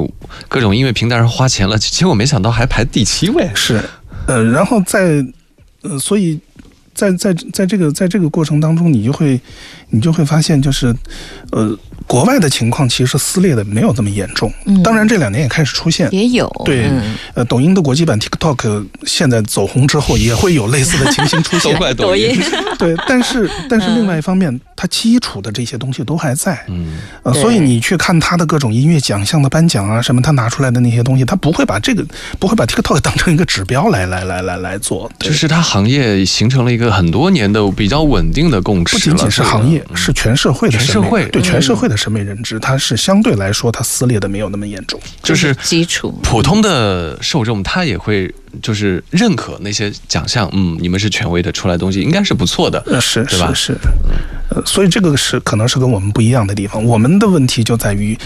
[0.48, 3.50] 各种音乐平台上花钱了，结果没想到还排第七位。
[3.54, 3.82] 是，
[4.26, 5.24] 呃，然后在，
[5.82, 6.38] 呃，所以
[6.94, 9.40] 在在在这个在这个过程当中，你就会
[9.90, 10.94] 你就会发现，就是，
[11.52, 14.52] 呃，国外的情况其实撕裂的没有这么严重。
[14.64, 16.08] 嗯当然这两年也开始出现。
[16.12, 21.76] 也有，对嗯，呃，抖音的国际版 TikTok 现在走红之后，也会有类似的情形出都现。
[21.78, 22.38] 怪抖音。
[22.78, 26.64] 对，但是但是另外一方面，它基础的这些东西都还在。
[26.68, 32.04] 嗯，呃，所以你去看它的各种音乐奖项的颁奖啊，什么他拿出来的那些东西，他不会把这个
[32.38, 35.10] 不会把 TikTok 当成一个指标来来来来来做。
[35.18, 38.96] 对就是它行业形成了一个很多年的比较稳定的共识。
[38.96, 45.00] 不仅仅是行业，嗯是全社会的全社会对全社会的审美认知，它是相对来说它撕裂的没有那么严重。
[45.22, 52.82] 就是基础，普通的受众，他也会就是认可那些奖项，嗯，你们是权威的出来东西，应该是不错的。
[52.86, 53.76] 呃，是是是，
[54.50, 56.82] 呃，所以这个是可能是跟我们不一样的地方。
[56.84, 58.16] 我们的问题就在于，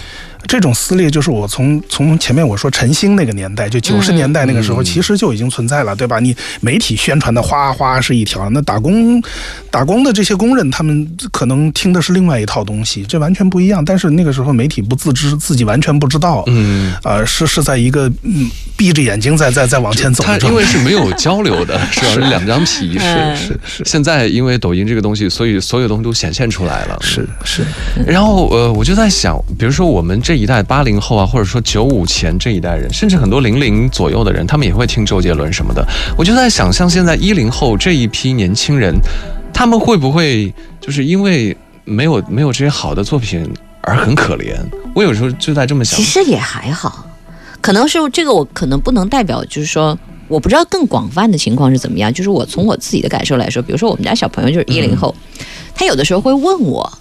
[0.47, 6.19] 这种撕裂就是我从从前面我说陈星那个年代，就九十年代那个时候，嗯其实就已经存在了，对吧？
[6.19, 9.21] 你媒体宣传的哗哗是一条，那打工
[9.71, 13.83] 打工的这些工人，他们可能听的是另外一套东西，这完全不一样。
[13.83, 20.59] 但是那个时候媒体不自知，自己完全不知道，嗯，啊、是是在一个嗯闭着眼睛在在在往前走它的状态。
[20.59, 22.07] 因为是没有交流的， 是吧？
[22.13, 23.83] 是两张皮，嗯是是是。
[23.85, 26.97] 现在因为抖音这个东西，所以所有东西都显现出来了。
[27.01, 27.63] 是是，
[28.05, 35.85] 然后呃，我就在想，比如说我们这一代八零后啊，或者说九五前这一代人，甚至很多零零左右的人，他们也会听周杰伦什么的。
[36.17, 38.93] 我就在想，像现在一零后这一批年轻人，
[39.53, 43.47] 他们会不会就是因为没有没有这些好的作品
[43.81, 44.55] 而很可怜？
[44.95, 46.03] 我有时候就在这么想其。
[46.03, 47.05] 实也还好，
[47.63, 49.97] 可能是这个我可能不能代表，就是说。
[50.29, 55.13] 我不知道更广泛的情况是怎么样，就是我从我自己的感受来说，比如说我们家小朋友就是一零后，
[55.75, 56.91] 他有的时候会问我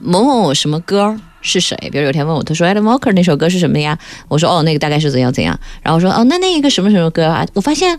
[0.00, 3.98] 某某某什么歌是谁，比如有天问我，他说 Adam Walker 那首歌是什么呀？
[4.28, 7.44] 我说哦，那个大概是怎样怎样，然后说哦，那那一个什么什么歌啊？
[7.54, 7.98] 我发现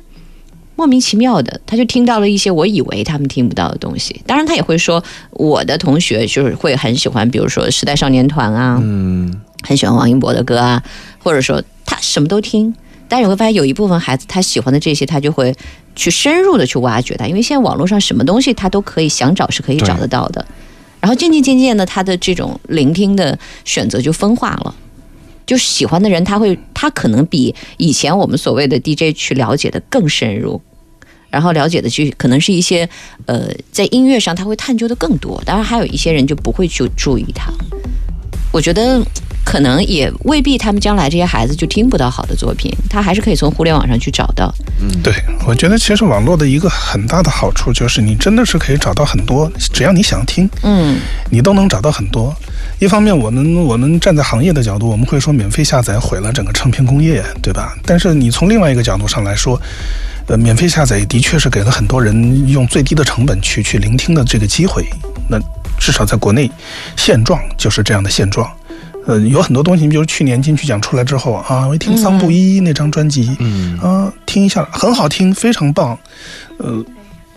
[0.76, 4.22] 莫名其妙的，他就听到了一些我以为他们听不到的东西。
[4.26, 10.82] 当然，他也会说我的同学就是会很喜欢，比如说时代少年团啊，嗯，很喜欢王一博的歌啊，
[11.18, 12.74] 或者说他什么都听。
[13.08, 15.56] 但是你会发现，有一部分孩子他喜欢的这些，他就会
[15.96, 20.46] 去深入的去挖掘它，因为现在网络上什么东西他都可以想找是可以找得到的。
[21.02, 24.76] 然后渐渐渐渐的，他的这种聆听的选择就分化了。
[25.48, 30.62] 就喜欢的人，他会他可能比以前我们所谓的 DJ 去了解的更深入，
[31.32, 32.88] 然后了解的去可能是一些
[33.26, 35.42] 呃，在音乐上他会探究的更多。
[35.44, 37.52] 当然，还有一些人就不会去注意它。
[38.54, 39.04] 我觉得
[39.50, 44.54] 可能也未必他们将来这些孩子就听不到好的作品，他还是可以从互联网上去找到。
[44.80, 45.12] 嗯对，
[45.48, 51.00] 我觉得其实网络的一个很大的好处就是，你真的是可以找到很多，只要你想听，嗯，
[51.32, 52.32] 你都能找到很多。
[52.78, 57.76] 一方面，我们我们站在行业的角度，我们会说免费下载毁了整个唱片工业，对吧？
[57.84, 59.60] 但是你从另外一个角度上来说，
[60.28, 64.88] 呃，免费下载的确是给了很多人用最低的成本去去聆听的这个机会。
[65.28, 65.40] 那
[65.80, 66.52] 至少在国内，
[66.96, 68.48] 现状就是这样的现状。
[69.10, 75.98] 呃，有很多东西，你比如去年金曲奖出来之后啊，我一听桑布依那张专辑，嗯啊，听一下很好听，非常棒，
[76.60, 76.86] 呃。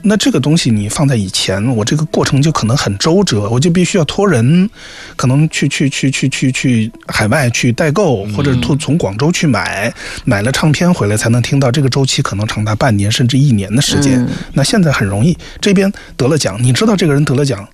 [0.05, 4.69] 那这个东西你放在以前，我这个过程就可能很周折，我就必须要托人，
[5.15, 14.21] 可能去去去去去去海外去代购，或者从从广州去买，买了唱片回来才能听到，这个周期可能长达半年甚至一年的时间。
[14.21, 17.69] 嗯那现在很容易，这边得了奖，你知道这个人得了奖，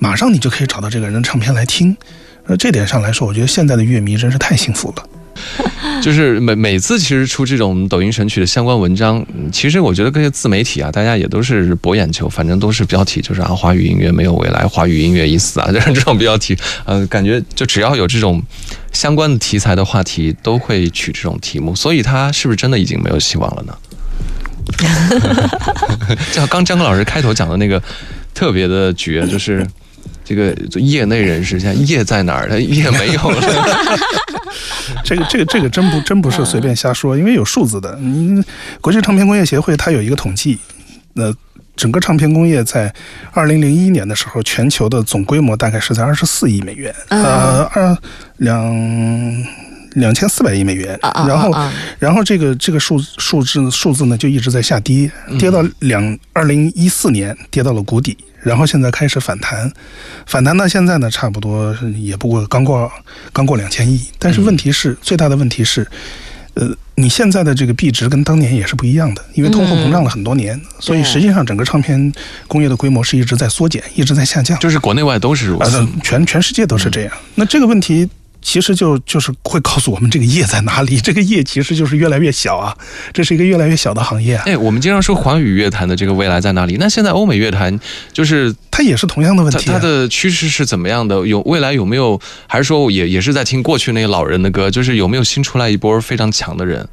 [0.00, 1.94] 马上你就可以找到这个人的唱片来听。
[2.46, 5.08] 呃，这点上来说，我觉得现在的乐迷真是太幸福了。
[6.02, 16.56] 就是每每次其实出这种抖音神曲的相关文章，其实我觉得这些自媒体啊，大家也都是博眼球，反正都是标题就是啊，华语音乐没有未来，华语音乐已死啊， 就是这种标题。
[16.84, 18.42] 呃，感觉就只要有这种
[18.92, 23.76] 相关的题材的话题，都会取这种题目，所以它是不是真的已经没有希望了呢？
[26.32, 27.82] 就像刚张哥老师开头讲的那个
[28.32, 29.66] 特别的绝，就是。
[30.28, 32.48] 这个业内人士现在业在哪儿？
[32.48, 33.40] 他业没有了。
[35.04, 37.96] 这个这个这个真不真不是随便瞎说，因为有数字的。
[38.00, 38.42] 你
[38.80, 40.58] 国际唱片工业协会它有一个统计，
[41.12, 41.32] 那
[41.76, 42.92] 整个唱片工业在
[43.32, 47.96] 二零零一年的时候，全球的总规模大概是在二十四亿美元，呃，二
[48.38, 48.58] 两
[49.96, 51.50] 两千四百亿美元然后
[51.98, 59.70] 然后这个这个数数字数字呢就一直在下跌，跌到两二零一四年跌到了谷底，然后现在开始反弹，
[60.26, 62.90] 反弹到现在呢差不多也不过刚过
[63.32, 65.86] 刚过两千亿，但是问题是、最大的问题是。
[66.58, 72.10] 呃，你现在的这个币值跟当年也是不一样的，因为通货膨胀了很多年，所以实际上整个唱片
[72.48, 74.58] 工业的规模是一直在缩减，一直在下降。
[74.58, 75.78] 就是国内外都是如啊，此。
[75.78, 77.12] 那全全世界都是这样。
[77.34, 78.08] 那这个问题
[78.46, 81.00] 其实就就是会告诉我们这个业在哪里。
[81.00, 82.72] 这个业其实就是越来越小啊，
[83.12, 84.44] 这是一个越来越小的行业啊。
[84.46, 86.76] 哎，我们经常说华语乐坛的这个未来在哪里？
[86.78, 87.76] 那现在欧美乐坛
[88.12, 89.72] 就是它也是同样的问题、啊。
[89.72, 91.26] 它的趋势是怎么样的？
[91.26, 92.20] 有未来有没有？
[92.46, 94.70] 还是说也也是在听过去那些老人的歌？
[94.70, 96.88] 就是有没有新出来一波非常强的人？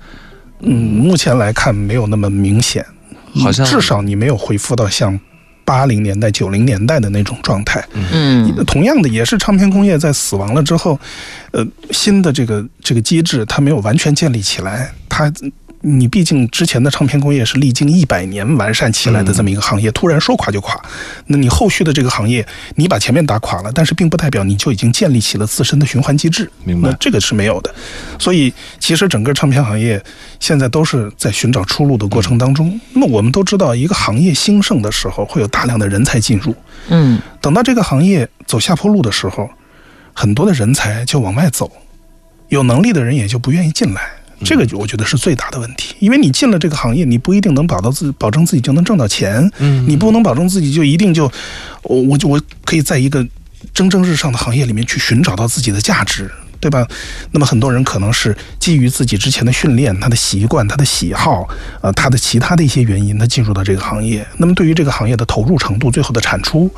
[0.62, 2.84] 嗯，目前来看没有那么明显，
[3.36, 5.20] 好像至少你没有恢复到像
[5.66, 7.84] 八零年代、九零年代的那种状态。
[8.12, 11.00] 嗯同样的，也是唱片工业在死亡了之后，
[11.52, 15.32] 呃，新的这个这个机制它没有完全建立起来，它。
[15.86, 20.82] 你毕竟之前的唱片工业是历经一百年完善起来的这么一个行业，突然说垮就垮，
[21.28, 26.50] 那你后续的这个行业，你把前面打垮了，但是并不代表你就已经建立起了自身的循环机制。
[26.64, 27.76] 明白那这个是没有的，
[28.18, 30.02] 所以其实整个唱片行业
[30.40, 32.80] 现在都是在寻找出路的过程当中。
[32.94, 36.56] 那么我们都知道，一个行业兴盛的时候，会有大量的人才进入，
[36.88, 39.50] 嗯等到这个行业走下坡路的时候，
[40.14, 41.70] 很多的人才就往外走，
[42.48, 44.02] 有能力的人也就不愿意进来。
[44.44, 51.32] 这个就我觉得是最大的问题，因为你进了这个行业，你不一定能保到自保证自己就能挣到钱，嗯你不能保证自己就一定就，
[51.84, 53.26] 我我就我可以在一个
[53.74, 56.30] 蒸蒸日上的行业里面去寻找到自己的价值，
[56.60, 56.88] 对吧？
[57.32, 61.48] 那么很多人可能是基于自己之前的训练、他的习惯、他的喜好，
[61.82, 64.26] 呃，他的其他的一些原因，他进入到这个行业。
[64.38, 66.70] 那么对于这个行业的投入程度、最后的产出、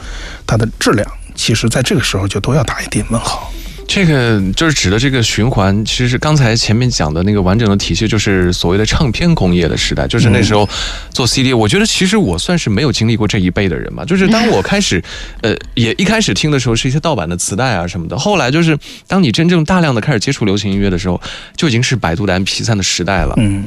[0.46, 3.52] 它的质量，其实在这个时候就都要打一点问号。
[3.88, 10.68] 这个就是指的这个循环，其实是刚才前面讲的那个完整的体系，就是所谓的唱片工业的时代，就是那时候
[11.12, 11.54] 做 CD。
[11.54, 15.02] 我觉得其实我算是没有经历过这一辈的人嘛， 就是当我开始，
[15.42, 21.22] 呃，也一开始听的时候是一些盗版的磁带啊什么的，后来就是当你真正大量的开始接触流行音乐的时候，
[21.56, 23.34] 就已经是百度的 MP 3的时代了。
[23.38, 23.66] 嗯，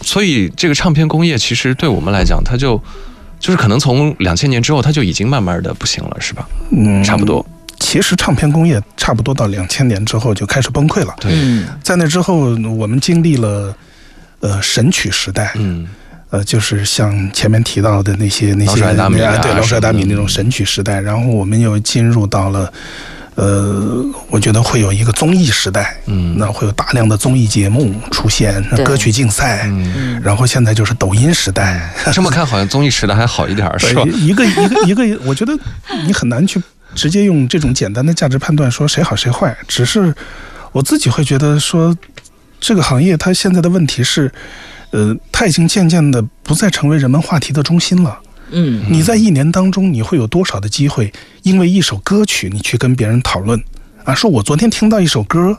[0.00, 2.82] 所以这个唱片工业其实对我们来讲，它就
[3.38, 6.48] 就是可能从两千年之后，它就已经慢慢的不行了，是吧？
[6.72, 7.44] 嗯，差不多。
[7.80, 11.12] 其实唱片工业差不多到两千年之后就开始崩溃了。
[11.18, 11.66] 对，嗯。
[11.82, 13.74] 在那之后，我们经历了
[14.38, 15.88] 呃神曲时代，嗯，
[16.30, 22.72] 呃，就是像前面提到的那些那些老大米啊对老鼠爱大米那种神曲时代，然后我们又进入到了。
[23.36, 26.36] 呃，我觉得会有一个综艺时代，嗯。
[26.36, 28.84] 那会有大量的综艺节目出现，对。
[28.84, 30.20] 歌曲竞赛，嗯。
[30.22, 34.02] 然后现在就是抖音时代，这么看好像综艺时代还好一点儿，是吧？
[34.12, 35.56] 一个一个一个，我觉得
[36.04, 36.60] 你很难去
[36.94, 40.14] 直接用这种简单的价值判断说谁好谁坏，只是
[40.72, 41.96] 我自己会觉得说，
[42.60, 44.32] 这个行业它现在的问题是，
[44.90, 48.18] 呃，它已经渐渐的不再成为人们话题的中心了。
[48.52, 53.62] 嗯你在一年当中，你会有多少的机会，因为一首歌曲，你去跟别人讨论
[54.04, 54.12] 啊？
[54.12, 55.56] 说我昨天听到一首歌，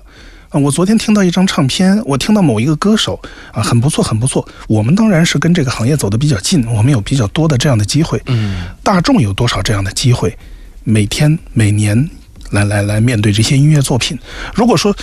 [0.49, 3.17] 啊，我昨天听到一张唱片，我听到某一个歌手
[3.53, 4.45] 啊，很不错，很不错。
[4.67, 8.21] 我们当然是跟这个行业走得比较近，我们有比较多的这样的机会。
[8.25, 10.37] 嗯，大众有多少这样的机会？
[10.83, 12.09] 每天、每年
[12.51, 14.17] 来来来面对这些音乐作品。
[14.53, 14.95] 如果说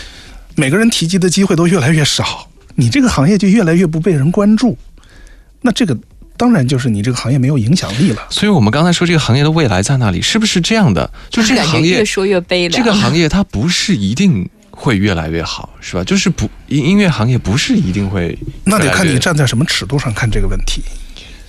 [0.57, 4.77] 每个人提及的机会都越来越少，你这个行业就越来越不被人关注，
[5.63, 5.97] 那这个
[6.37, 8.23] 当然就是你这个行业没有影响力了。
[8.31, 10.21] 所以我们刚才说这个行业的未来在哪里？
[10.21, 11.11] 是不是这样的？
[11.31, 12.83] 就这个行业越，说越悲凉。
[12.83, 16.05] 这个行业它不是一定会越来越好，是吧？
[16.05, 19.19] 就是不音音乐行业不是一定会，那得看你。
[19.19, 20.83] 站在什么尺度上看这个问题。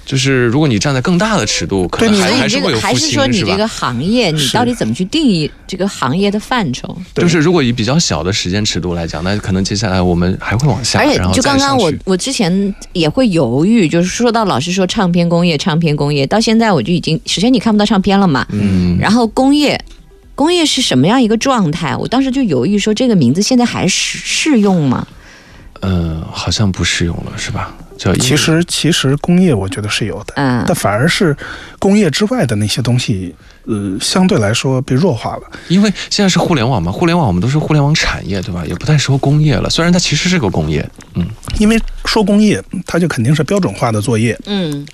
[0.09, 3.27] 就是如果你站在更大的尺度，可能你还还是还是说？
[3.27, 6.97] 你这个行业，你到底怎么去定义这个行业的范畴？
[7.13, 19.79] 对就是如果以比较小的时间尺度来讲，那可能接下来我们还会往下，而且就刚刚我我之前也会犹豫，就是说到老师说唱片工业，唱片工业到现在我就已经，首先你看不到唱片了嘛，嗯，然后工业。
[20.33, 21.93] 工业是什么样一个状态？
[21.97, 25.05] 我当时就犹豫说，这个名字现在还适适用吗？
[25.81, 27.75] 呃，好像不适用了，是吧？
[27.99, 31.35] 叫其实其实工业我觉得是有的，嗯但反而是
[31.77, 33.35] 工业之外的那些东西，
[33.65, 35.43] 呃，相对来说被弱化了。
[35.67, 38.63] 因为现在是互联网嘛，互联网我们都是互联网产业，对吧？
[38.65, 41.27] 也不太说工业了，虽然它其实是个工业，嗯，
[41.59, 44.87] 因为说工业，它就肯定是标准化的作业，嗯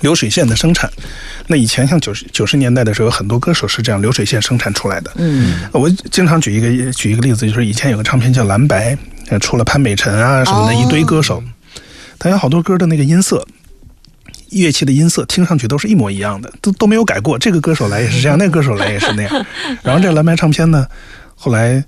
[0.00, 0.90] 流水线的生产。
[1.46, 5.10] 那以前像九十九十年代的时候，很多歌手是这样流水线生产出来的。
[5.16, 8.96] 嗯我经常举一个举一个例子，就是以前有个唱片叫蓝白，
[9.28, 11.42] 呃，出了潘美辰啊什么的，哦一堆歌手，
[12.18, 13.46] 他有好多歌的那个音色。
[14.50, 17.36] 乐器的音色听上去都是一模一样的，都都没有改过。
[17.36, 19.46] 这个歌手来也是这样，那个歌手来也是那样。
[19.82, 20.86] 然后这个蓝白唱片呢，
[21.34, 21.84] 后来，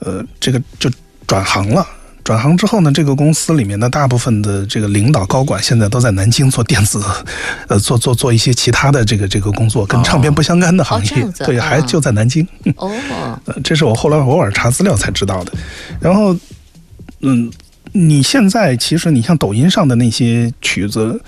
[0.00, 0.90] 呃，这个就
[1.24, 1.86] 转行了。
[2.24, 7.00] 转行之后呢，这个公司里面的大部分的这个领导高管现在都在南京做电子，
[7.68, 11.26] 呃，做做做一些其他的这个这个工作，跟唱片不相干的行业。
[11.38, 12.46] 对，还啊就在南京。
[12.76, 12.90] 哦，
[13.46, 15.52] 呃，这是我后来偶尔查资料才知道的。
[16.00, 16.36] 然后，
[17.20, 17.50] 嗯，
[17.92, 21.20] 你现在其实你像抖音上的那些曲子，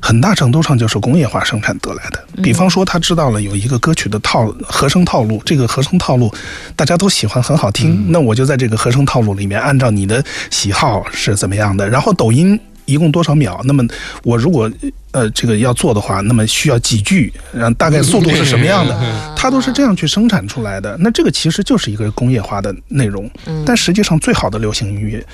[0.00, 2.42] 很大程度上就是工业化生产得来的。
[2.42, 6.32] 比方说，他知道了有一个歌曲的套和声套路，这个和声套路
[6.76, 12.58] 大家都喜欢，很好听，那我就在这个和声套路里面，按照你的喜好是怎么样的，然后抖音。
[12.84, 13.60] 一共多少秒？
[13.64, 13.84] 那么
[14.22, 14.70] 我如果
[15.12, 19.34] 呃这个要做的话，那么需要几句，然后大概速度是什么样的？
[19.36, 20.96] 它都是这样去生产出来的。
[21.00, 23.30] 那这个其实就是一个工业化的内容，
[23.64, 25.24] 但实际上最好的流行音乐，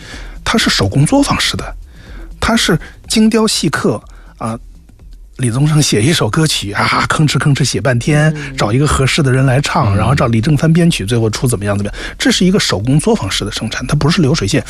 [0.44, 1.76] 它是手工作坊式的，
[2.40, 4.02] 它是精雕细刻
[4.38, 4.58] 啊。
[5.38, 12.00] 李宗盛写一首歌曲啊，吭哧吭哧写半天，找一个合适的人来唱，然后找李正帆编曲，最后出怎么样怎么样？
[12.18, 14.64] 这是一个手工作坊式的生产，它不是流水线，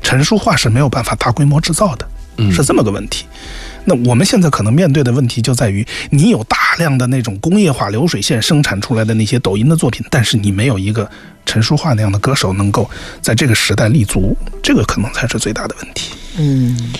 [0.00, 2.08] 陈述化是没有办法大规模制造的，
[2.50, 3.24] 是这么个问题。
[3.84, 11.08] 那我们现在可能面对的问题就在于，你有大量的那种工业化流水线生产出来的那些抖音的作品，但是你没有一个
[11.44, 16.12] 陈淑桦那样的歌手能够在这个时代立足，这个可能才是最大的问题。
[16.38, 16.92] 嗯，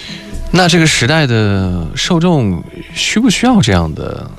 [0.53, 2.63] 那这个时代的受众
[2.95, 4.31] 需不需要这样的？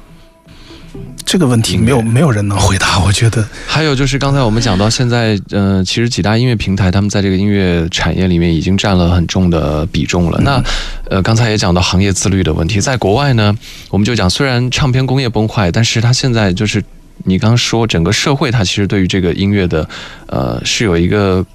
[1.26, 3.46] 这个问题没有没有人能回答， 我觉得。
[3.68, 10.40] 还有就是刚才我们讲到，现在呃，其实几大音乐平台他们在这个音乐产业里面已经占了很重的比重了。
[10.42, 10.64] 那
[11.10, 13.54] 呃，刚才也讲到行业自律的问题，在国外呢，
[13.90, 16.82] 我们就讲，虽然唱片工业崩坏，但是它现在就是
[17.26, 19.88] 你刚刚说整个社会它其实对于这个音乐的
[20.28, 21.46] 呃是有一个。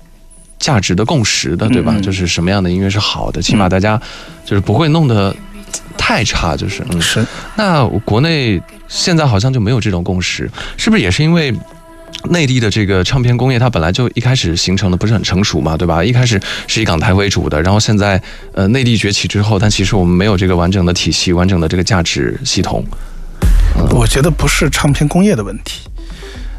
[0.59, 1.93] 价值的共识的，对吧？
[1.97, 4.01] 嗯嗯就是什么样的音乐是好的，起码大家
[4.45, 5.35] 就是不会弄得
[5.99, 7.03] 太差，就是嗯。
[7.03, 7.27] 是，
[7.57, 8.63] 那国内
[8.93, 11.53] 现在好像就没有这种共识，是不是也是因为？
[12.31, 16.05] 内地的这个唱片工业，它本来就一开始形成的不是很成熟嘛，对吧？
[16.05, 18.23] 一开始是以港台为主的，然后现在
[18.53, 22.85] 呃内地崛起之后，但其实我们没有这个完整的体系、完整的这个价值系统。
[23.91, 25.89] 我觉得不是唱片工业的问题。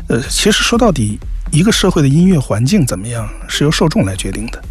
[0.08, 1.18] 呃，其实说到底，
[1.50, 4.62] 一个社会的音乐环境怎么样，是由受众来决定的。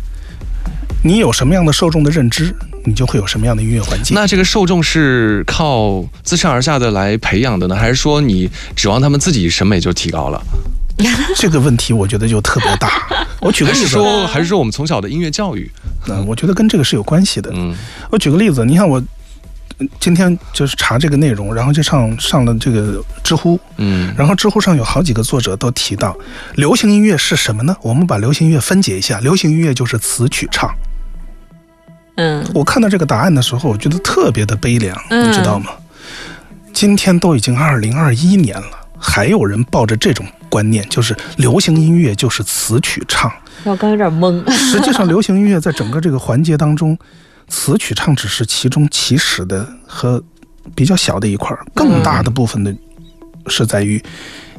[1.02, 2.54] 你有什么样的受众的认知，
[2.84, 4.14] 你就会有什么样的音乐环境。
[4.14, 10.42] 那这个受众是靠自上而下的来培养的呢，还是说你指望他们自己审美就提高了？
[11.36, 13.02] 这个问题我觉得就特别大。
[13.40, 15.68] 我举个例子，说还是说我们从小的音乐教育？
[16.06, 17.50] 嗯，我觉得跟这个是有关系的。
[17.54, 17.74] 嗯
[18.10, 19.02] 我举个例子，你看我
[19.78, 26.16] 呃今天就是查这个内容，然后就上上了这个知乎，嗯然后知乎上有好几个作者都提到，
[26.56, 27.74] 流行音乐是什么呢？
[27.82, 30.70] 我们把流行音乐分解一下，流行音乐就是词曲唱。
[32.16, 35.70] 嗯我看到这个答案的时候，我觉得特别的悲凉，嗯你知道吗？
[36.72, 43.32] 今天都已经二零二一年了，还有人抱着这种观念，就是流行音乐就是词曲唱。
[43.64, 44.50] 我刚有点懵。
[44.50, 46.98] 实际上，流行音乐在整个这个环节当中，
[47.48, 50.22] 词曲唱只是其中起始的和
[50.74, 52.74] 比较小的一块儿，更大的部分的
[53.46, 54.02] 是在于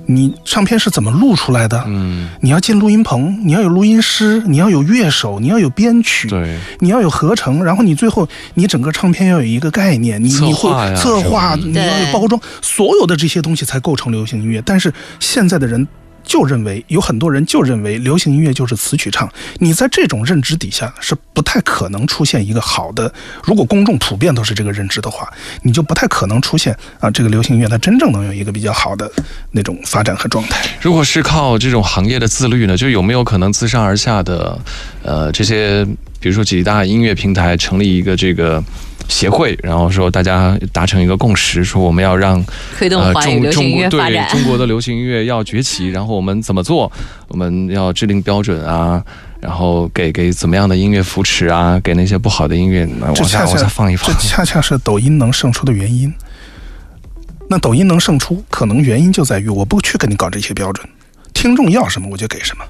[0.06, 1.84] 你唱片是怎么录出来的。
[1.88, 14.62] 嗯，你要进录音棚，你要有录音师，你要有乐手，你要有编曲，对，你要有合成，然后你最后你整个唱片要有一个概念，你你会策划，你要有包装，所有的这些东西才构成流行音乐。
[14.66, 15.88] 但是现在的人
[16.24, 19.32] 就认为，有很多人就认为流行音乐就是词曲唱。
[19.60, 23.12] 你在这种认知底下是不太可能出现一个好的。
[23.44, 29.12] 如果公众普遍都是这个认知的话，你就不太可能出现啊这个流行音乐它真正能有一个比较好的
[29.52, 30.66] 那种发展和状态。
[30.82, 34.58] 如果是靠这种行业的自律呢，就有没有可能自上而下的，
[35.04, 35.86] 呃，这些
[36.24, 38.64] 比如说几大音乐平台成立一个这个
[39.10, 42.42] 协会，然后说大家达成一个共识，说我们要让
[42.78, 44.30] 推动华语中流行音乐中国对发展。
[44.30, 46.90] 中国的流行音乐要崛起，然后我们怎么做？
[47.28, 49.04] 我们要制定标准啊，
[49.42, 54.26] 然后给给怎么样的音乐扶持啊，给那些不好的音乐呃往下这恰恰往下放一放这。
[54.26, 56.14] 恰恰是抖音能胜出的原因。
[57.50, 60.88] 那抖音能胜出，可能原因就在于我不去跟你搞这些标准，
[61.34, 62.64] 听众要什么我就给什么。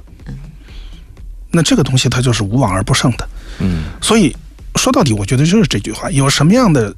[1.53, 3.29] 那这个东西它就是无往而不胜的。
[3.59, 4.35] 嗯，所以
[4.75, 6.93] 说到底，我觉得就是这句话：有什么样的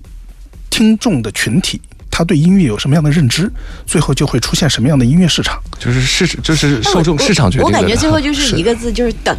[0.70, 3.51] 听众的群体，他对音乐有什么样的认知，
[3.86, 5.62] 最后就会出现什么样的音乐市场。
[5.78, 7.78] 就是市就是受众市场决定的。
[7.78, 9.38] 我感觉最后就是一个字，就是等，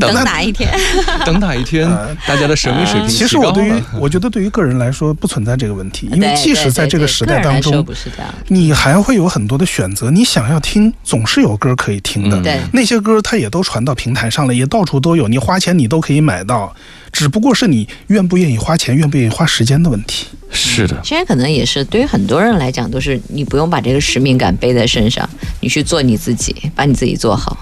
[0.00, 0.70] 等哪一天。
[1.24, 1.88] 等哪一天
[2.26, 7.84] 大家的审美水平其实我对于，我觉得对于个人来说不存在这个问题，因为即使在这个时代当中
[8.48, 12.40] 你还会有很多的选择，你想要听总是有歌可以听的。
[12.72, 16.74] 那些歌它也都传到平台上了，也到处都有，你花钱你都可以买到，
[17.12, 20.26] 只不过是你愿不愿意花钱，愿不愿意花时间的问题。
[20.54, 25.26] 是的，现在可能也是对于很多人来讲，都是你不用把这个使命感背在身上，
[25.60, 27.56] 你去做你自己，把你自己做好。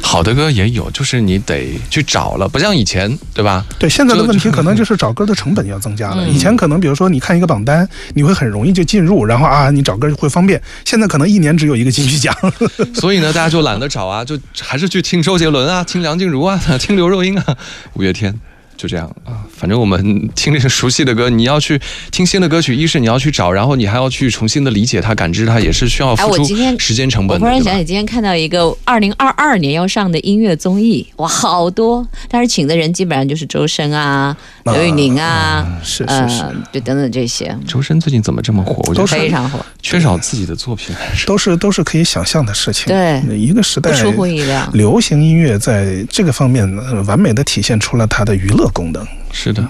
[0.00, 3.64] 好的歌也有，就是你得去找了，不像以前，对吧？
[3.80, 6.24] 对，现在的问题可能就是找歌的成本要增加了。
[6.24, 10.60] 嗯以前可能比如说你看一个榜单，你会很容易就进入，然后啊你找歌会方便。
[10.84, 12.32] 现在可能一年只有一个金曲奖。
[12.94, 17.56] 所以呢，大家就懒得找啊，就还是去听周杰伦啊，听梁静茹啊， 听刘若英啊，
[17.94, 18.38] 五月天。
[18.76, 27.84] 就这样啊，反正我们听这个熟悉的歌，你要去听新的歌曲，一是你要去找，然后你还要去重新的理解它、感知它，也是需要哎付出我今天时间成本的，对吧忽然想起？
[27.84, 38.82] 今天看到一个二零二二年要上的音乐综艺，哇，好多，但是请的人基本上就是周深啊、刘宇宁啊，是是呃是，，就等等这些，周深最近怎么这么火？
[38.88, 39.64] 我觉得非常火。
[39.80, 40.94] 缺少自己的作品，
[41.26, 42.86] 都是都是可以想象的事情。
[42.86, 49.06] 对一个时代出乎意料流行音乐在这个方面、呃完美的体现出了它的娱乐功能。
[49.32, 49.66] 是的，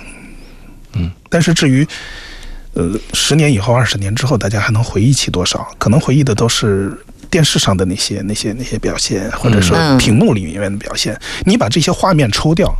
[0.94, 1.86] 嗯但是至于
[2.74, 5.66] 呃十年以后、二十年之后，大家还能回忆起多少？
[5.78, 6.96] 可能回忆的都是
[7.30, 11.18] 电视上的那些、那些、那些表现，或者说嗯屏幕里面的表现。
[11.44, 12.72] 你把这些画面抽掉，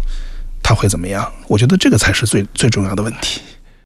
[0.62, 1.30] 它会怎么样？
[1.48, 3.40] 我觉得这个才是最最重要的问题。